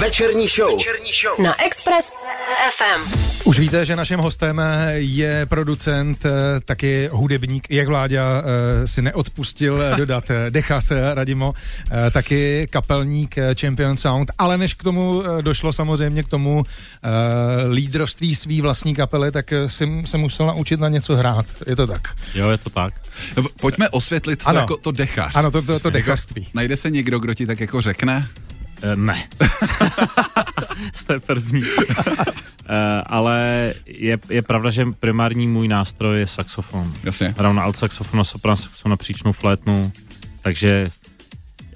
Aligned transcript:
Večerní 0.00 0.48
show. 0.48 0.76
Večerní 0.76 1.10
show. 1.22 1.44
Na 1.44 1.64
Express 1.64 2.12
FM. 2.76 3.12
Už 3.44 3.58
víte, 3.58 3.84
že 3.84 3.96
naším 3.96 4.18
hostem 4.18 4.62
je 4.94 5.46
producent, 5.46 6.24
eh, 6.26 6.30
taky 6.64 7.08
hudebník, 7.12 7.70
jak 7.70 7.88
Vláďa 7.88 8.42
eh, 8.42 8.86
si 8.86 9.02
neodpustil 9.02 9.82
dodat 9.96 10.30
eh, 10.30 10.50
Dechas 10.50 10.92
Radimo, 11.14 11.54
taky 12.10 12.66
kapelník 12.70 13.34
Champion 13.60 13.96
Sound, 13.96 14.30
ale 14.38 14.58
než 14.58 14.74
k 14.74 14.82
tomu 14.82 15.22
došlo 15.40 15.72
samozřejmě 15.72 16.22
k 16.22 16.28
tomu 16.28 16.62
lídrovství 17.70 18.34
svý 18.34 18.60
vlastní 18.60 18.94
kapely, 18.94 19.32
tak 19.32 19.52
si 19.66 20.02
se 20.04 20.18
musel 20.18 20.46
naučit 20.46 20.80
na 20.80 20.88
něco 20.88 21.16
hrát. 21.16 21.46
Je 21.66 21.76
to 21.76 21.86
tak? 21.86 22.08
Jo, 22.34 22.48
je 22.48 22.58
to 22.58 22.70
tak. 22.70 22.94
Pojďme 23.60 23.88
osvětlit 23.88 24.44
to 24.44 24.52
jako 24.54 24.76
to 24.76 24.90
dechař. 24.92 25.36
Ano, 25.36 25.50
to, 25.50 25.62
to, 25.62 25.78
to 25.78 25.90
dechařství. 25.90 26.48
Najde 26.54 26.76
se 26.76 26.90
někdo, 26.90 27.18
kdo 27.18 27.34
ti 27.34 27.46
tak 27.46 27.60
jako 27.60 27.80
řekne? 27.80 28.28
Uh, 28.84 28.96
ne. 28.96 29.28
Jste 30.92 31.20
první. 31.20 31.62
uh, 31.62 31.66
ale 33.06 33.74
je, 33.86 34.18
je 34.28 34.42
pravda, 34.42 34.70
že 34.70 34.86
primární 35.00 35.48
můj 35.48 35.68
nástroj 35.68 36.18
je 36.18 36.26
saxofon. 36.26 36.92
Jasně. 37.04 37.34
Hraju 37.38 37.54
na 37.54 37.62
alt 37.62 37.76
saxofon, 37.76 38.18
na 38.18 38.24
sopran 38.24 38.56
saxofon, 38.56 38.90
na 38.90 38.96
příčnou 38.96 39.32
flétnu, 39.32 39.92
takže 40.42 40.90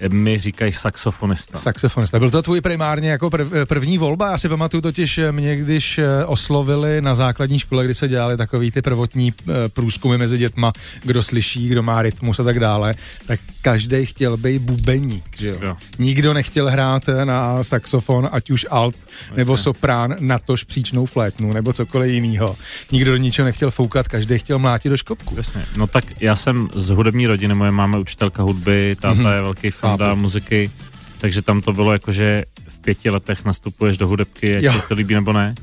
mi 0.09 0.39
říkají 0.39 0.73
saxofonista. 0.73 1.57
Saxofonista. 1.57 2.19
Byl 2.19 2.29
to 2.29 2.41
tvůj 2.41 2.61
primárně 2.61 3.09
jako 3.09 3.29
prv, 3.29 3.47
první 3.67 3.97
volba? 3.97 4.31
Já 4.31 4.37
si 4.37 4.49
pamatuju 4.49 4.81
totiž 4.81 5.17
eh, 5.17 5.31
mě, 5.31 5.55
když 5.55 5.97
eh, 5.97 6.25
oslovili 6.25 7.01
na 7.01 7.15
základní 7.15 7.59
škole, 7.59 7.85
kdy 7.85 7.95
se 7.95 8.07
dělali 8.07 8.37
takový 8.37 8.71
ty 8.71 8.81
prvotní 8.81 9.33
eh, 9.33 9.53
průzkumy 9.73 10.17
mezi 10.17 10.37
dětma, 10.37 10.73
kdo 11.03 11.23
slyší, 11.23 11.67
kdo 11.67 11.83
má 11.83 12.01
rytmus 12.01 12.39
a 12.39 12.43
tak 12.43 12.59
dále, 12.59 12.93
tak 13.27 13.39
každý 13.61 14.05
chtěl 14.05 14.37
být 14.37 14.61
bubeník, 14.61 15.23
že 15.37 15.47
jo? 15.47 15.57
jo. 15.61 15.77
Nikdo 15.99 16.33
nechtěl 16.33 16.69
hrát 16.69 17.03
na 17.23 17.63
saxofon, 17.63 18.29
ať 18.31 18.49
už 18.49 18.65
alt 18.69 18.95
Jasně. 18.95 19.37
nebo 19.37 19.57
soprán, 19.57 20.15
na 20.19 20.39
tož 20.39 20.63
příčnou 20.63 21.05
flétnu 21.05 21.53
nebo 21.53 21.73
cokoliv 21.73 22.13
jiného. 22.13 22.55
Nikdo 22.91 23.11
do 23.11 23.17
ničeho 23.17 23.45
nechtěl 23.45 23.71
foukat, 23.71 24.07
každý 24.07 24.37
chtěl 24.37 24.59
mlátit 24.59 24.89
do 24.89 24.97
škopku. 24.97 25.33
Jasně. 25.37 25.65
No 25.77 25.87
tak 25.87 26.05
já 26.19 26.35
jsem 26.35 26.69
z 26.73 26.89
hudební 26.89 27.27
rodiny, 27.27 27.55
moje 27.55 27.71
máma 27.71 27.97
učitelka 27.97 28.43
hudby, 28.43 28.95
táta 29.01 29.15
mm-hmm. 29.15 29.35
je 29.35 29.41
velký 29.41 29.71
fanda 29.87 30.15
muziky, 30.15 30.71
takže 31.17 31.41
tam 31.41 31.61
to 31.61 31.73
bylo 31.73 31.93
jako, 31.93 32.11
že 32.11 32.43
v 32.64 32.64
pěti 32.85 33.09
letech 33.09 33.45
nastupuješ 33.45 33.97
do 33.97 34.07
hudebky, 34.07 34.57
ať 34.57 34.63
jo. 34.63 34.73
se 34.73 34.87
to 34.87 34.93
líbí 34.93 35.13
nebo 35.13 35.33
ne. 35.33 35.55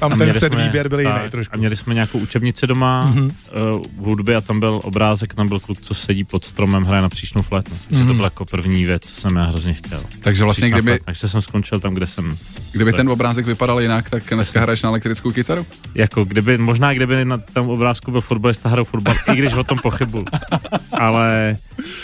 Tam 0.00 0.12
a 0.12 0.16
ten 0.16 0.34
předvýběr 0.34 0.88
byl 0.88 1.00
jiný 1.00 1.12
trošku. 1.30 1.54
A 1.54 1.56
měli 1.56 1.76
jsme 1.76 1.94
nějakou 1.94 2.18
učebnici 2.18 2.66
doma 2.66 3.12
mm-hmm. 3.14 3.24
uh, 3.24 3.82
v 3.96 4.04
hudbě 4.04 4.36
a 4.36 4.40
tam 4.40 4.60
byl 4.60 4.80
obrázek, 4.84 5.34
tam 5.34 5.48
byl 5.48 5.60
kluk, 5.60 5.80
co 5.80 5.94
sedí 5.94 6.24
pod 6.24 6.44
stromem, 6.44 6.82
hraje 6.82 7.02
na 7.02 7.08
příšnou 7.08 7.42
flétnu. 7.42 7.76
Takže 7.88 8.04
mm-hmm. 8.04 8.08
to 8.08 8.14
byla 8.14 8.26
jako 8.26 8.44
první 8.44 8.84
věc, 8.84 9.02
co 9.02 9.20
jsem 9.20 9.36
já 9.36 9.44
hrozně 9.44 9.72
chtěl. 9.72 10.00
Takže 10.20 10.44
vlastně 10.44 10.70
kdyby... 10.70 10.90
Flétna. 10.90 11.04
Takže 11.04 11.28
jsem 11.28 11.40
skončil 11.40 11.80
tam, 11.80 11.94
kde 11.94 12.06
jsem... 12.06 12.36
Kdyby 12.72 12.92
ten 12.92 13.08
obrázek 13.08 13.46
vypadal 13.46 13.80
jinak, 13.80 14.10
tak 14.10 14.22
dneska 14.30 14.60
hraješ 14.60 14.82
na 14.82 14.88
elektrickou 14.88 15.30
kytaru? 15.30 15.66
Jako 15.94 16.24
kdyby, 16.24 16.58
možná 16.58 16.92
kdyby 16.92 17.24
na 17.24 17.38
tom 17.38 17.68
obrázku 17.68 18.10
byl 18.10 18.20
fotbalista, 18.20 18.68
hrál 18.68 18.84
fotbal, 18.84 19.14
i 19.32 19.36
když 19.36 19.54
o 19.54 19.64
tom 19.64 19.78
pochybuju. 19.78 20.24
Ale 20.92 21.56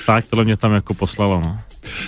tak 0.07 0.25
tohle 0.27 0.45
mě 0.45 0.57
tam 0.57 0.73
jako 0.73 0.95
poslalo, 0.95 1.41
no. 1.41 1.59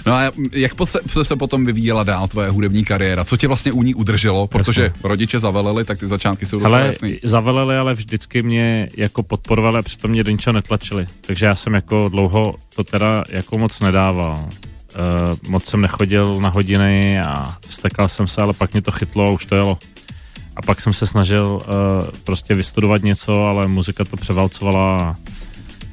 No 0.06 0.12
a 0.12 0.32
jak 0.52 0.72
se, 0.84 0.98
se 1.22 1.36
potom 1.36 1.64
vyvíjela 1.64 2.02
dál 2.02 2.28
tvoje 2.28 2.50
hudební 2.50 2.84
kariéra? 2.84 3.24
Co 3.24 3.36
tě 3.36 3.48
vlastně 3.48 3.72
u 3.72 3.82
ní 3.82 3.94
udrželo? 3.94 4.46
Protože 4.46 4.82
Jasně. 4.82 5.00
rodiče 5.02 5.38
zaveleli, 5.38 5.84
tak 5.84 5.98
ty 5.98 6.06
začátky 6.06 6.46
jsou 6.46 6.58
docela 6.58 6.78
jasný. 6.78 7.18
Zaveleli, 7.22 7.76
ale 7.76 7.94
vždycky 7.94 8.42
mě 8.42 8.88
jako 8.96 9.22
podporovali 9.22 9.78
a 9.78 9.82
přitom 9.82 10.10
mě 10.10 10.24
do 10.24 10.30
ničeho 10.30 10.54
netlačili. 10.54 11.06
Takže 11.20 11.46
já 11.46 11.54
jsem 11.54 11.74
jako 11.74 12.08
dlouho 12.08 12.54
to 12.76 12.84
teda 12.84 13.24
jako 13.30 13.58
moc 13.58 13.80
nedával. 13.80 14.48
Uh, 14.94 15.50
moc 15.50 15.64
jsem 15.64 15.80
nechodil 15.80 16.40
na 16.40 16.48
hodiny 16.48 17.20
a 17.20 17.54
stekal 17.70 18.08
jsem 18.08 18.28
se, 18.28 18.42
ale 18.42 18.52
pak 18.52 18.72
mě 18.72 18.82
to 18.82 18.90
chytlo 18.90 19.26
a 19.26 19.30
už 19.30 19.46
to 19.46 19.54
jelo. 19.54 19.78
A 20.56 20.62
pak 20.62 20.80
jsem 20.80 20.92
se 20.92 21.06
snažil 21.06 21.46
uh, 21.46 21.62
prostě 22.24 22.54
vystudovat 22.54 23.02
něco, 23.02 23.46
ale 23.46 23.68
muzika 23.68 24.04
to 24.04 24.16
převalcovala 24.16 24.98
a 24.98 25.16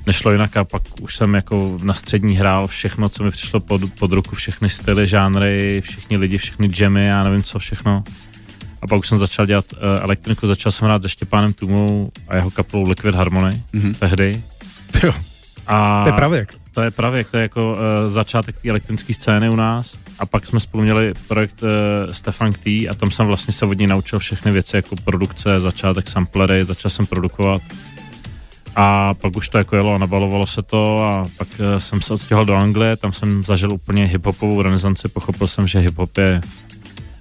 nešlo 0.08 0.32
jinak 0.32 0.58
a 0.58 0.64
pak 0.64 0.82
už 1.02 1.16
jsem 1.16 1.36
jako 1.36 1.78
na 1.84 1.94
střední 1.94 2.36
hrál 2.36 2.68
všechno, 2.68 3.10
co 3.10 3.24
mi 3.24 3.32
přišlo 3.32 3.60
pod, 3.60 3.82
pod 4.00 4.12
ruku, 4.12 4.36
všechny 4.36 4.70
styly, 4.70 5.08
žánry, 5.08 5.82
všichni 5.82 6.18
lidi, 6.18 6.38
všechny 6.38 6.68
jammy, 6.80 7.06
já 7.06 7.24
nevím 7.24 7.44
co 7.44 7.60
všechno. 7.60 8.04
A 8.82 8.88
pak 8.88 9.00
už 9.00 9.08
jsem 9.08 9.18
začal 9.18 9.46
dělat 9.46 9.66
uh, 9.74 9.80
elektroniku, 10.02 10.48
začal 10.48 10.72
jsem 10.72 10.86
hrát 10.86 11.02
se 11.02 11.10
Štěpánem 11.10 11.54
Tumou 11.54 12.12
a 12.28 12.36
jeho 12.36 12.52
kapelou 12.52 12.90
Liquid 12.90 13.16
Harmony 13.16 13.62
mm-hmm. 13.74 13.96
tehdy. 13.96 14.44
Jo. 15.04 15.14
A 15.68 16.04
to 16.04 16.10
je 16.10 16.14
pravěk. 16.14 16.56
To 16.74 16.82
je 16.82 16.92
pravěk, 16.92 17.30
to 17.30 17.38
je 17.38 17.42
jako 17.42 17.72
uh, 17.74 17.78
začátek 18.08 18.62
té 18.62 18.70
elektronické 18.70 19.14
scény 19.14 19.50
u 19.50 19.56
nás. 19.56 19.98
A 20.20 20.26
pak 20.26 20.48
jsme 20.48 20.60
spolu 20.60 20.84
měli 20.84 21.14
projekt 21.28 21.64
uh, 21.64 21.70
Stefan 22.12 22.54
T 22.54 22.90
a 22.90 22.94
tam 22.94 23.12
jsem 23.12 23.28
vlastně 23.28 23.54
se 23.54 23.66
od 23.66 23.78
ní 23.80 23.88
naučil 23.88 24.20
všechny 24.20 24.52
věci, 24.52 24.76
jako 24.76 24.96
produkce, 25.04 25.60
začátek 25.60 26.10
samplery, 26.10 26.66
začal 26.66 26.92
jsem 26.92 27.06
produkovat 27.06 27.62
a 28.76 29.14
pak 29.14 29.38
už 29.38 29.50
to 29.50 29.58
jako 29.58 29.76
jelo 29.76 29.94
a 29.94 29.98
nabalovalo 29.98 30.48
se 30.48 30.62
to 30.62 30.98
a 31.00 31.26
pak 31.38 31.48
eh, 31.60 31.80
jsem 31.80 32.02
se 32.02 32.14
odstěhoval 32.14 32.46
do 32.46 32.56
Anglie, 32.56 32.98
tam 32.98 33.14
jsem 33.14 33.44
zažil 33.44 33.74
úplně 33.74 34.06
hiphopovou 34.06 34.62
renesanci, 34.62 35.08
pochopil 35.08 35.48
jsem, 35.48 35.68
že 35.68 35.80
hiphop 35.80 36.18
je 36.18 36.42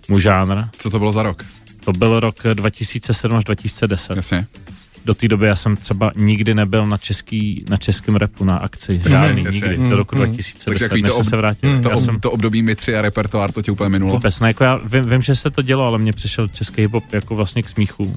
můj 0.09 0.21
žánr. 0.21 0.65
Co 0.79 0.91
to 0.91 0.99
bylo 0.99 1.13
za 1.13 1.23
rok? 1.23 1.45
To 1.85 1.93
byl 1.93 2.21
rok 2.21 2.37
2007 2.55 3.37
až 3.37 3.45
2010. 3.45 4.17
Jasně. 4.17 4.47
Do 5.05 5.15
té 5.15 5.29
doby 5.29 5.47
já 5.47 5.57
jsem 5.57 5.77
třeba 5.77 6.13
nikdy 6.17 6.55
nebyl 6.55 6.87
na, 6.87 6.99
český, 6.99 7.65
na 7.69 7.77
českém 7.77 8.17
repu 8.17 8.45
na 8.45 8.57
akci. 8.57 9.03
Žádný, 9.09 9.45
jasně, 9.45 9.61
nikdy. 9.61 9.79
Mm, 9.79 9.91
do 9.91 9.97
roku 9.97 10.17
mm. 10.17 10.19
2010, 10.19 10.93
než 10.93 11.03
to 11.03 11.17
ob... 11.17 11.25
se 11.25 11.37
vrátil. 11.37 11.71
Mm, 11.71 11.83
to, 11.83 11.89
já 11.89 11.95
ob... 11.95 12.01
jsem... 12.05 12.21
to 12.21 12.31
období 12.31 12.63
Mitři 12.63 12.97
a 12.97 13.03
repertoár, 13.03 13.53
to 13.53 13.63
tě 13.63 13.73
úplně 13.73 13.89
minulo. 13.89 14.13
Vůbec 14.13 14.41
ne, 14.41 14.49
jako 14.49 14.65
já 14.65 14.75
vím, 14.85 15.11
vím, 15.11 15.23
že 15.23 15.37
se 15.37 15.51
to 15.51 15.63
dělo, 15.63 15.85
ale 15.85 15.99
mně 15.99 16.13
přišel 16.13 16.49
český 16.49 16.83
hip 16.83 17.13
jako 17.13 17.35
vlastně 17.35 17.63
k 17.63 17.69
smíchu 17.69 18.13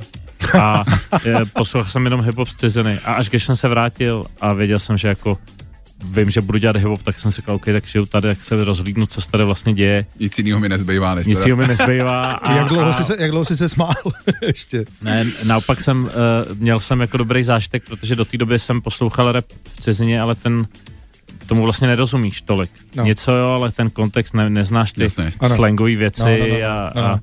a 0.61 0.83
poslouchal 1.53 1.91
jsem 1.91 2.03
jenom 2.05 2.21
hip-hop 2.21 2.45
z 2.45 2.55
ciziny 2.55 2.99
a 3.05 3.13
až 3.13 3.29
když 3.29 3.43
jsem 3.43 3.55
se 3.55 3.67
vrátil 3.67 4.23
a 4.41 4.53
věděl 4.53 4.79
jsem, 4.79 4.97
že 4.97 5.07
jako 5.07 5.37
vím, 6.11 6.29
že 6.29 6.41
budu 6.41 6.59
dělat 6.59 6.75
hip 6.75 7.03
tak 7.03 7.19
jsem 7.19 7.31
si 7.31 7.35
říkal, 7.35 7.55
OK, 7.55 7.65
tak 7.65 7.87
žiju 7.87 8.05
tady, 8.05 8.27
tak 8.27 8.43
se 8.43 8.65
rozhlídnu, 8.65 9.05
co 9.05 9.21
se 9.21 9.31
tady 9.31 9.45
vlastně 9.45 9.73
děje. 9.73 10.05
Nic 10.19 10.37
jiného 10.37 10.59
mi 10.59 10.69
nezbývá, 10.69 11.15
než 11.15 11.27
Nic 11.27 11.39
jiného 11.39 11.57
mi 11.57 11.67
nezbývá. 11.67 12.21
A, 12.43 12.53
jak, 12.53 12.67
dlouho 12.67 12.89
a, 12.89 12.93
jsi 12.93 13.03
se, 13.03 13.15
jak 13.19 13.31
dlouho 13.31 13.45
jsi 13.45 13.57
se 13.57 13.69
smál 13.69 13.93
ještě? 14.41 14.85
Ne, 15.01 15.25
naopak 15.43 15.81
jsem, 15.81 16.03
uh, 16.03 16.09
měl 16.57 16.79
jsem 16.79 17.01
jako 17.01 17.17
dobrý 17.17 17.43
zážitek, 17.43 17.83
protože 17.87 18.15
do 18.15 18.25
té 18.25 18.37
doby 18.37 18.59
jsem 18.59 18.81
poslouchal 18.81 19.31
rap 19.31 19.45
v 19.75 19.81
cizině, 19.81 20.21
ale 20.21 20.35
ten 20.35 20.67
tomu 21.47 21.63
vlastně 21.63 21.87
nerozumíš 21.87 22.41
tolik. 22.41 22.71
No. 22.95 23.03
Něco 23.03 23.31
jo, 23.31 23.47
ale 23.47 23.71
ten 23.71 23.89
kontext 23.89 24.33
ne, 24.33 24.49
neznáš 24.49 24.91
ty 24.91 25.07
slangové 25.55 25.95
věci 25.95 26.23
no, 26.23 26.47
no, 26.47 26.47
no, 26.47 26.65
a, 26.65 26.91
no. 26.95 27.03
a 27.05 27.19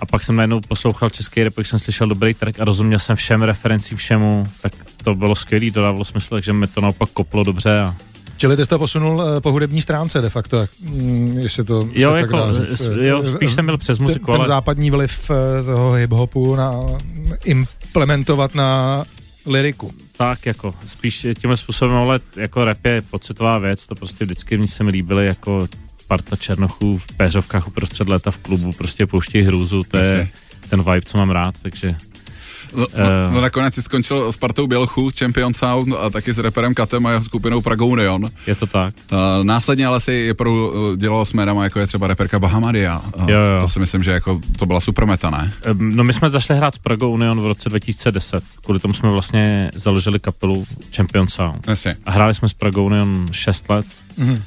a 0.00 0.06
pak 0.06 0.24
jsem 0.24 0.36
najednou 0.36 0.60
poslouchal 0.60 1.08
český 1.08 1.44
rap, 1.44 1.54
jsem 1.58 1.78
slyšel 1.78 2.06
dobrý 2.06 2.34
track 2.34 2.60
a 2.60 2.64
rozuměl 2.64 2.98
jsem 2.98 3.16
všem 3.16 3.42
referencím 3.42 3.96
všemu, 3.96 4.44
tak 4.60 4.72
to 5.04 5.14
bylo 5.14 5.34
skvělý, 5.34 5.70
dodávalo 5.70 6.04
smysl, 6.04 6.34
takže 6.34 6.52
mi 6.52 6.66
to 6.66 6.80
naopak 6.80 7.10
koplo 7.10 7.44
dobře 7.44 7.80
a 7.80 7.96
Čili 8.36 8.56
ty 8.56 8.64
jsi 8.64 8.68
to 8.68 8.78
posunul 8.78 9.18
uh, 9.18 9.40
po 9.40 9.50
hudební 9.50 9.82
stránce 9.82 10.20
de 10.20 10.30
facto, 10.30 10.66
mm, 10.80 11.38
jestli 11.38 11.64
to 11.64 11.88
jo, 11.92 12.12
se 12.12 12.18
jako, 12.18 12.36
tak 12.36 12.46
dá 12.46 12.52
říct. 12.52 12.88
jo, 13.00 13.22
spíš 13.34 13.52
jsem 13.52 13.66
byl 13.66 13.78
přes 13.78 13.98
muziku, 13.98 14.26
ten, 14.26 14.34
ale... 14.34 14.44
Ten 14.44 14.48
západní 14.48 14.90
vliv 14.90 15.30
toho 15.64 15.92
hip-hopu 15.92 16.56
na, 16.56 16.72
implementovat 17.44 18.54
na 18.54 19.04
liriku. 19.46 19.94
Tak 20.16 20.46
jako, 20.46 20.74
spíš 20.86 21.26
tím 21.40 21.56
způsobem, 21.56 21.96
ale 21.96 22.20
jako 22.36 22.64
rap 22.64 22.84
je 22.84 23.02
pocitová 23.02 23.58
věc, 23.58 23.86
to 23.86 23.94
prostě 23.94 24.24
vždycky 24.24 24.56
mi 24.56 24.68
se 24.68 24.84
mi 24.84 24.90
líbily 24.90 25.26
jako 25.26 25.68
parta 26.06 26.36
černochů 26.36 26.96
v 26.96 27.06
péřovkách 27.06 27.68
uprostřed 27.68 28.08
léta 28.08 28.30
v 28.30 28.38
klubu 28.38 28.72
prostě 28.72 29.06
pouští 29.06 29.40
hrůzu, 29.40 29.82
to 29.82 29.96
je 29.96 30.28
ten 30.70 30.82
vibe, 30.82 31.02
co 31.04 31.18
mám 31.18 31.30
rád, 31.30 31.54
takže 31.62 31.96
No, 32.74 32.86
no, 32.98 33.30
no 33.32 33.40
nakonec 33.40 33.74
si 33.74 33.82
skončil 33.82 34.32
s 34.32 34.36
partou 34.36 34.66
Bělchů, 34.66 35.10
Champion 35.18 35.54
Sound 35.54 35.94
a 35.94 36.10
taky 36.10 36.34
s 36.34 36.38
reperem 36.38 36.74
Katem 36.74 37.06
a 37.06 37.10
jeho 37.10 37.24
skupinou 37.24 37.60
Pragonion. 37.60 38.28
Je 38.46 38.54
to 38.54 38.66
tak. 38.66 38.94
Uh, 39.12 39.18
následně 39.42 39.86
ale 39.86 40.00
si 40.00 40.34
pro, 40.34 40.72
dělal 40.96 41.24
s 41.24 41.32
médama, 41.32 41.64
jako 41.64 41.78
je 41.80 41.86
třeba 41.86 42.06
reperka 42.06 42.38
Bahamadia. 42.38 43.02
Uh, 43.16 43.30
jo, 43.30 43.38
jo. 43.38 43.60
To 43.60 43.68
si 43.68 43.78
myslím, 43.78 44.02
že 44.02 44.10
jako 44.10 44.40
to 44.58 44.66
byla 44.66 44.80
super 44.80 45.06
meta, 45.06 45.30
ne? 45.30 45.52
No 45.74 46.04
my 46.04 46.12
jsme 46.12 46.28
zašli 46.28 46.56
hrát 46.56 46.74
s 46.74 46.78
Prago 46.78 47.08
Union 47.08 47.40
v 47.40 47.46
roce 47.46 47.68
2010. 47.68 48.44
Kvůli 48.64 48.80
tomu 48.80 48.94
jsme 48.94 49.10
vlastně 49.10 49.70
založili 49.74 50.20
kapelu 50.20 50.66
Champion 50.96 51.28
Sound. 51.28 51.68
Jasně. 51.68 51.96
A 52.06 52.10
hráli 52.10 52.34
jsme 52.34 52.48
s 52.48 52.54
Prago 52.54 52.82
Union 52.82 53.26
6 53.32 53.68
let. 53.68 53.86
Mm-hmm. 54.18 54.42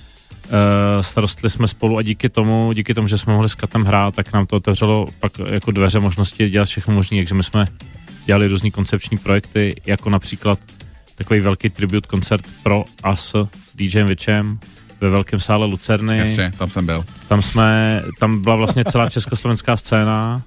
Uh, 0.49 1.01
starostli 1.01 1.49
jsme 1.49 1.67
spolu 1.67 1.97
a 1.97 2.01
díky 2.01 2.29
tomu, 2.29 2.73
díky 2.73 2.93
tomu, 2.93 3.07
že 3.07 3.17
jsme 3.17 3.33
mohli 3.33 3.49
s 3.49 3.55
Katem 3.55 3.83
hrát, 3.83 4.15
tak 4.15 4.33
nám 4.33 4.45
to 4.45 4.55
otevřelo 4.55 5.05
pak 5.19 5.31
jako 5.49 5.71
dveře 5.71 5.99
možnosti 5.99 6.49
dělat 6.49 6.65
všechno 6.65 6.93
možné, 6.93 7.17
takže 7.17 7.35
my 7.35 7.43
jsme 7.43 7.65
dělali 8.25 8.47
různý 8.47 8.71
koncepční 8.71 9.17
projekty, 9.17 9.81
jako 9.85 10.09
například 10.09 10.59
takový 11.15 11.39
velký 11.39 11.69
tribute 11.69 12.07
koncert 12.07 12.45
pro 12.63 12.83
a 13.03 13.15
s 13.15 13.47
DJem 13.75 14.07
Vičem 14.07 14.59
ve 15.01 15.09
velkém 15.09 15.39
sále 15.39 15.65
Lucerny. 15.65 16.17
Jasně, 16.17 16.53
tam 16.57 16.69
jsem 16.69 16.85
byl. 16.85 17.05
Tam 17.27 17.41
jsme, 17.41 18.01
tam 18.19 18.41
byla 18.41 18.55
vlastně 18.55 18.85
celá 18.85 19.09
československá 19.09 19.77
scéna 19.77 20.41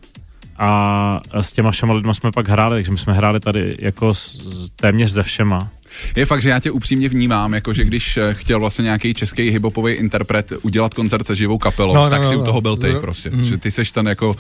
a 0.59 1.21
s 1.33 1.53
těma 1.53 1.71
všema 1.71 1.95
lidma 1.95 2.15
jsme 2.15 2.33
pak 2.33 2.49
hráli, 2.49 2.77
takže 2.77 2.93
my 2.93 2.99
jsme 2.99 3.13
hráli 3.13 3.41
tady 3.41 3.77
jako 3.79 4.15
s, 4.15 4.41
téměř 4.77 5.11
ze 5.11 5.23
všema. 5.23 5.71
Je 6.17 6.27
fakt, 6.27 6.43
že 6.43 6.49
já 6.51 6.61
tě 6.61 6.71
upřímně 6.71 7.09
vnímám, 7.09 7.55
jako 7.55 7.73
že 7.73 7.85
když 7.85 8.17
eh, 8.17 8.35
chtěl 8.35 8.61
vlastně 8.61 8.83
nějaký 8.83 9.15
český 9.15 9.51
hiphopový 9.51 9.93
interpret 9.93 10.53
udělat 10.63 10.95
koncert 10.95 11.27
se 11.27 11.35
živou 11.37 11.59
kapelou, 11.59 11.95
No, 11.95 12.05
no, 12.05 12.11
tak 12.11 12.23
no, 12.23 12.29
si 12.29 12.37
u 12.37 12.39
no. 12.39 12.45
toho 12.45 12.61
byl 12.61 12.77
ty 12.77 12.93
No. 12.93 13.01
prostě. 13.01 13.31
Mm. 13.31 13.45
Že 13.45 13.59
ty 13.59 13.71
seš 13.71 13.91
ten 13.93 14.09
jako 14.09 14.37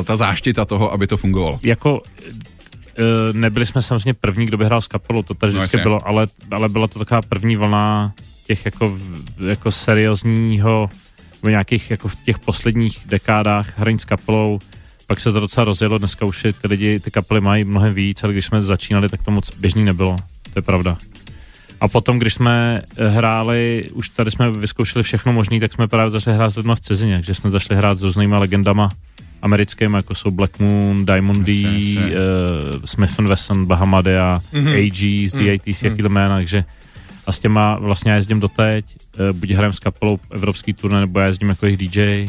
eh, 0.00 0.04
ta 0.04 0.16
záštita 0.16 0.64
toho, 0.64 0.92
aby 0.92 1.06
to 1.06 1.16
fungovalo. 1.16 1.60
Jako 1.62 2.02
eh, 2.98 3.02
nebyli 3.32 3.66
jsme 3.66 3.82
samozřejmě 3.82 4.14
první, 4.14 4.46
kdo 4.46 4.56
by 4.58 4.64
hrál 4.64 4.80
s 4.80 4.86
kapelou, 4.88 5.22
to 5.22 5.34
tady 5.34 5.52
No, 5.52 5.58
vždycky 5.60 5.76
jasně. 5.76 5.82
bylo, 5.82 6.08
ale, 6.08 6.26
ale 6.50 6.68
byla 6.68 6.88
to 6.88 6.98
taková 6.98 7.22
první 7.22 7.56
vlna 7.56 8.12
těch 8.46 8.64
jako, 8.64 8.88
v- 8.88 9.22
jako 9.48 9.70
seriózního, 9.70 10.88
nebo 11.42 11.50
nějakých 11.50 11.90
jako 11.90 12.08
v 12.08 12.16
těch 12.16 12.38
posledních 12.38 13.00
dekádách 13.06 13.78
hraní 13.78 13.98
s 13.98 14.04
kapelou, 14.04 14.58
pak 15.06 15.20
se 15.20 15.32
to 15.32 15.40
docela 15.40 15.64
rozjelo, 15.64 15.98
dneska 15.98 16.24
už 16.26 16.44
je 16.44 16.52
ty 16.52 16.68
lidi, 16.68 17.00
ty 17.00 17.10
kapely 17.10 17.40
mají 17.40 17.64
mnohem 17.64 17.94
víc, 17.94 18.24
ale 18.24 18.32
když 18.32 18.44
jsme 18.46 18.62
začínali, 18.62 19.08
tak 19.08 19.22
to 19.22 19.30
moc 19.30 19.50
běžný 19.58 19.84
nebylo, 19.84 20.16
to 20.54 20.58
je 20.58 20.62
pravda. 20.62 20.96
A 21.80 21.88
potom, 21.88 22.18
když 22.18 22.34
jsme 22.34 22.82
eh, 22.96 23.08
hráli, 23.08 23.90
už 23.92 24.08
tady 24.08 24.30
jsme 24.30 24.50
vyzkoušeli 24.50 25.02
všechno 25.02 25.32
možné, 25.32 25.60
tak 25.60 25.72
jsme 25.72 25.88
právě 25.88 26.10
začali 26.10 26.36
hrát 26.36 26.50
s 26.50 26.56
lidma 26.56 26.74
v 26.74 26.80
cizině, 26.80 27.20
že 27.24 27.34
jsme 27.34 27.50
začali 27.50 27.78
hrát 27.78 27.98
s 27.98 28.02
různýma 28.02 28.38
legendama 28.38 28.90
americkými, 29.42 29.96
jako 29.96 30.14
jsou 30.14 30.30
Black 30.30 30.58
Moon, 30.58 31.06
Diamond 31.06 31.46
D, 31.46 31.52
Jasně, 31.52 32.00
jasně. 32.00 32.02
uh, 32.02 32.80
Smith 32.84 33.18
Wesson, 33.18 33.66
Bahamadea, 33.66 34.40
mm-hmm. 34.52 34.86
AG, 34.86 35.28
z 35.30 35.32
DATC, 35.32 35.82
Mhm. 35.82 35.90
jaký 35.90 36.02
to 36.02 36.08
jména, 36.08 36.34
takže 36.36 36.64
a 37.26 37.32
s 37.32 37.38
těma 37.38 37.78
vlastně 37.78 38.10
já 38.10 38.16
jezdím 38.16 38.40
doteď, 38.40 38.84
uh, 39.20 39.36
buď 39.36 39.50
hrajem 39.50 39.72
s 39.72 39.78
kapelou 39.78 40.18
evropský 40.30 40.72
turné, 40.72 41.00
nebo 41.00 41.20
já 41.20 41.26
jezdím 41.26 41.48
jako 41.48 41.66
jejich 41.66 41.78
DJ 41.78 42.26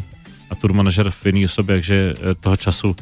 a 0.50 0.56
tour 0.56 0.74
manažer 0.74 1.10
v 1.10 1.26
jiný 1.26 1.46
osobě, 1.46 1.76
takže 1.76 2.14
uh, 2.18 2.34
toho 2.40 2.58
času 2.58 2.96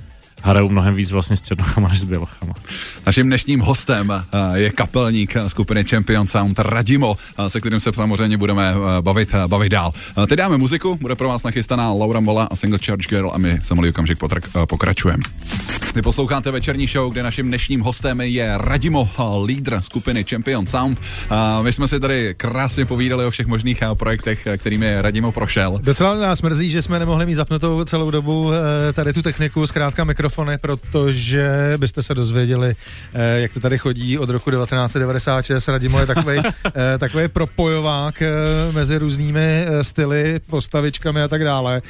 hraju 0.43 0.69
mnohem 0.69 0.93
víc 0.93 1.11
vlastně 1.11 1.37
s 1.37 1.41
černochama 1.41 1.89
než 1.89 1.99
s 1.99 2.03
bělochama. 2.03 2.53
Naším 3.05 3.25
dnešním 3.25 3.59
hostem 3.59 4.11
eh, 4.11 4.59
je 4.59 4.69
kapelník 4.69 5.35
skupiny 5.47 5.83
Champion 5.83 6.27
Sound 6.27 6.59
Radimo, 6.59 7.17
eh, 7.39 7.49
se 7.49 7.59
kterým 7.59 7.79
se 7.79 7.91
samozřejmě 7.93 8.37
budeme 8.37 8.73
eh, 8.73 9.01
bavit, 9.01 9.29
bavit 9.47 9.69
dál. 9.69 9.91
Teď 10.27 10.37
dáme 10.37 10.57
muziku, 10.57 10.97
bude 11.01 11.15
pro 11.15 11.27
vás 11.27 11.43
nachystaná 11.43 11.91
Laura 11.91 12.19
Mola 12.19 12.43
a 12.43 12.55
single 12.55 12.79
Church 12.85 13.07
Girl 13.09 13.31
a 13.33 13.37
my 13.37 13.59
se 13.63 13.75
malý 13.75 13.89
okamžik 13.89 14.19
potrak- 14.19 14.63
eh, 14.63 14.65
pokračujeme. 14.65 15.23
Vy 15.95 16.01
posloucháte 16.01 16.51
večerní 16.51 16.87
show, 16.87 17.11
kde 17.11 17.23
naším 17.23 17.47
dnešním 17.47 17.81
hostem 17.81 18.21
je 18.21 18.53
Radimo, 18.57 19.09
lídr 19.45 19.81
skupiny 19.81 20.25
Champion 20.29 20.67
Sound. 20.67 21.01
My 21.61 21.73
jsme 21.73 21.87
si 21.87 21.99
tady 21.99 22.33
krásně 22.37 22.85
povídali 22.85 23.25
o 23.25 23.29
všech 23.29 23.47
možných 23.47 23.83
projektech, 23.93 24.47
kterými 24.57 25.01
Radimo 25.01 25.31
prošel. 25.31 25.79
Docela 25.83 26.15
nás 26.15 26.41
mrzí, 26.41 26.69
že 26.69 26.81
jsme 26.81 26.99
nemohli 26.99 27.25
mít 27.25 27.35
zapnutou 27.35 27.83
celou 27.83 28.11
dobu 28.11 28.51
tady 28.93 29.13
tu 29.13 29.21
techniku, 29.21 29.67
zkrátka 29.67 30.05
mikrofony, 30.33 30.57
protože 30.57 31.73
byste 31.77 32.03
se 32.03 32.13
dozvěděli, 32.15 32.75
eh, 33.13 33.39
jak 33.41 33.53
to 33.53 33.59
tady 33.59 33.77
chodí 33.77 34.17
od 34.19 34.29
roku 34.29 34.51
1996. 34.51 35.67
Radimo 35.67 35.99
je 35.99 36.05
takový 36.05 36.39
takový 36.97 37.27
propojovák 37.27 38.21
eh, 38.21 38.27
mezi 38.71 38.97
různými 38.97 39.65
eh, 39.67 39.83
styly, 39.83 40.39
postavičkami 40.49 41.21
a 41.21 41.27
tak 41.27 41.43
dále. 41.43 41.81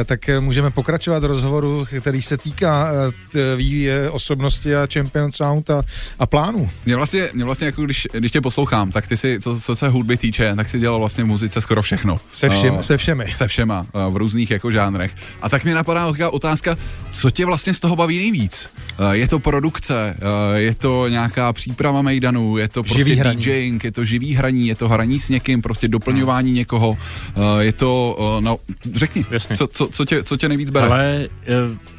Eh, 0.00 0.04
Tak 0.04 0.20
můžeme 0.40 0.70
pokračovat 0.70 1.22
v 1.22 1.26
rozhovoru, 1.26 1.86
který 2.00 2.22
se 2.22 2.36
týká 2.36 2.90
eh, 3.34 3.56
vývoje 3.56 4.10
osobnosti 4.10 4.76
a 4.76 4.86
Champion 4.92 5.32
Sound 5.32 5.70
a, 5.70 5.82
a 6.18 6.26
plánů. 6.26 6.70
Mě 6.86 6.96
vlastně, 6.96 7.28
mě 7.34 7.44
vlastně 7.44 7.66
jako 7.66 7.82
když, 7.84 8.08
když 8.12 8.32
tě 8.32 8.40
poslouchám, 8.40 8.90
tak 8.92 9.06
ty 9.06 9.16
si, 9.16 9.40
co, 9.40 9.60
co 9.60 9.76
se 9.76 9.88
hudby 9.88 10.16
týče, 10.16 10.52
tak 10.56 10.68
si 10.68 10.78
dělal 10.78 10.98
vlastně 10.98 11.24
v 11.24 11.26
muzice 11.26 11.60
skoro 11.60 11.82
všechno. 11.82 12.16
Se, 12.32 12.48
všim, 12.48 12.74
Eh, 12.78 12.82
se 12.82 12.96
všemi. 12.96 13.26
se 13.32 13.48
všema 13.48 13.86
eh, 13.94 14.10
v 14.10 14.16
různých 14.16 14.50
jako 14.50 14.70
žánrech. 14.70 15.10
A 15.42 15.48
tak 15.48 15.64
mě 15.64 15.74
napadá 15.74 16.06
otázka, 16.30 16.76
co 17.10 17.30
tě 17.30 17.46
vlastně 17.46 17.57
z 17.58 17.80
toho 17.80 17.96
baví 17.96 18.18
nejvíc? 18.18 18.70
Eh, 18.98 19.16
Je 19.16 19.28
to 19.28 19.38
produkce, 19.38 20.16
eh, 20.54 20.60
je 20.60 20.74
to 20.74 21.08
nějaká 21.08 21.52
příprava 21.52 22.02
mejdanu, 22.02 22.56
je 22.56 22.68
to 22.68 22.82
prostě 22.82 23.04
Živý 23.04 23.16
hraní. 23.16 23.42
DJing, 23.42 23.84
je 23.84 23.92
to 23.92 24.04
živý 24.04 24.34
hraní, 24.34 24.68
je 24.68 24.74
to 24.74 24.88
hraní 24.88 25.20
s 25.20 25.28
někým, 25.28 25.62
prostě 25.62 25.88
doplňování 25.88 26.52
někoho, 26.52 26.98
eh, 27.36 27.64
je 27.64 27.72
to, 27.72 28.18
no 28.40 28.58
řekni, 28.94 29.24
Jasně. 29.30 29.56
co, 29.56 29.66
co, 29.66 29.88
co, 29.88 30.04
tě, 30.04 30.22
co 30.22 30.36
tě 30.36 30.48
nejvíc 30.48 30.70
bere? 30.70 30.86
Ale 30.86 31.28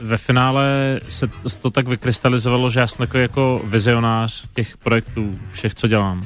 ve 0.01 0.17
finále 0.17 0.99
se 1.07 1.29
to, 1.61 1.69
tak 1.69 1.87
vykrystalizovalo, 1.87 2.69
že 2.69 2.79
já 2.79 2.87
jsem 2.87 2.97
takový 2.97 3.21
jako 3.21 3.61
vizionář 3.65 4.43
těch 4.55 4.77
projektů, 4.77 5.39
všech, 5.51 5.75
co 5.75 5.87
dělám. 5.87 6.23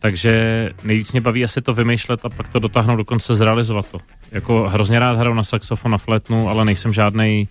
Takže 0.00 0.70
nejvíc 0.84 1.12
mě 1.12 1.20
baví 1.20 1.44
asi 1.44 1.60
to 1.60 1.74
vymýšlet 1.74 2.20
a 2.24 2.28
pak 2.28 2.48
to 2.48 2.58
dotáhnout 2.58 2.96
do 2.96 3.04
konce, 3.04 3.34
zrealizovat 3.34 3.90
to. 3.90 3.98
Jako 4.32 4.68
hrozně 4.68 4.98
rád 4.98 5.18
hraju 5.18 5.34
na 5.34 5.44
saxofon, 5.44 5.92
na 5.92 5.98
flétnu, 5.98 6.48
ale 6.48 6.64
nejsem 6.64 6.92
žádný 6.92 7.48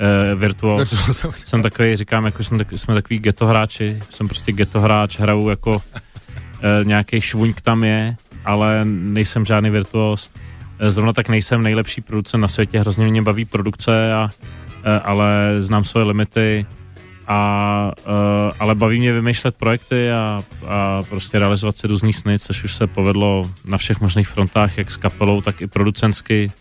uh, 0.00 0.40
virtuos. 0.40 0.94
Jsem 1.44 1.62
takový, 1.62 1.96
říkám, 1.96 2.24
jako 2.24 2.42
jsem 2.42 2.58
tak, 2.58 2.72
jsme 2.72 2.94
takový 2.94 3.18
ghetto 3.18 3.46
hráči, 3.46 4.02
jsem 4.10 4.28
prostě 4.28 4.52
ghetto 4.52 4.80
hráč, 4.80 5.18
hraju 5.18 5.48
jako 5.48 5.82
e, 6.62 6.84
nějaký 6.84 7.20
švuňk 7.20 7.60
tam 7.60 7.84
je, 7.84 8.16
ale 8.44 8.84
nejsem 8.84 9.44
žádný 9.44 9.70
virtuos. 9.70 10.30
E, 10.78 10.90
zrovna 10.90 11.12
tak 11.12 11.28
nejsem 11.28 11.62
nejlepší 11.62 12.00
producent 12.00 12.42
na 12.42 12.48
světě, 12.48 12.80
hrozně 12.80 13.06
mě 13.06 13.22
baví 13.22 13.44
produkce, 13.44 14.12
a, 14.14 14.30
e, 14.84 15.00
ale 15.00 15.52
znám 15.56 15.84
svoje 15.84 16.06
limity, 16.06 16.66
a, 17.26 17.92
e, 18.06 18.52
ale 18.58 18.74
baví 18.74 18.98
mě 18.98 19.12
vymýšlet 19.12 19.56
projekty 19.56 20.10
a, 20.10 20.42
a 20.68 21.02
prostě 21.08 21.38
realizovat 21.38 21.76
si 21.76 21.86
různý 21.86 22.12
sny, 22.12 22.38
což 22.38 22.64
už 22.64 22.74
se 22.74 22.86
povedlo 22.86 23.50
na 23.64 23.78
všech 23.78 24.00
možných 24.00 24.28
frontách, 24.28 24.78
jak 24.78 24.90
s 24.90 24.96
kapelou, 24.96 25.40
tak 25.40 25.62
i 25.62 25.66
producentsky. 25.66 26.52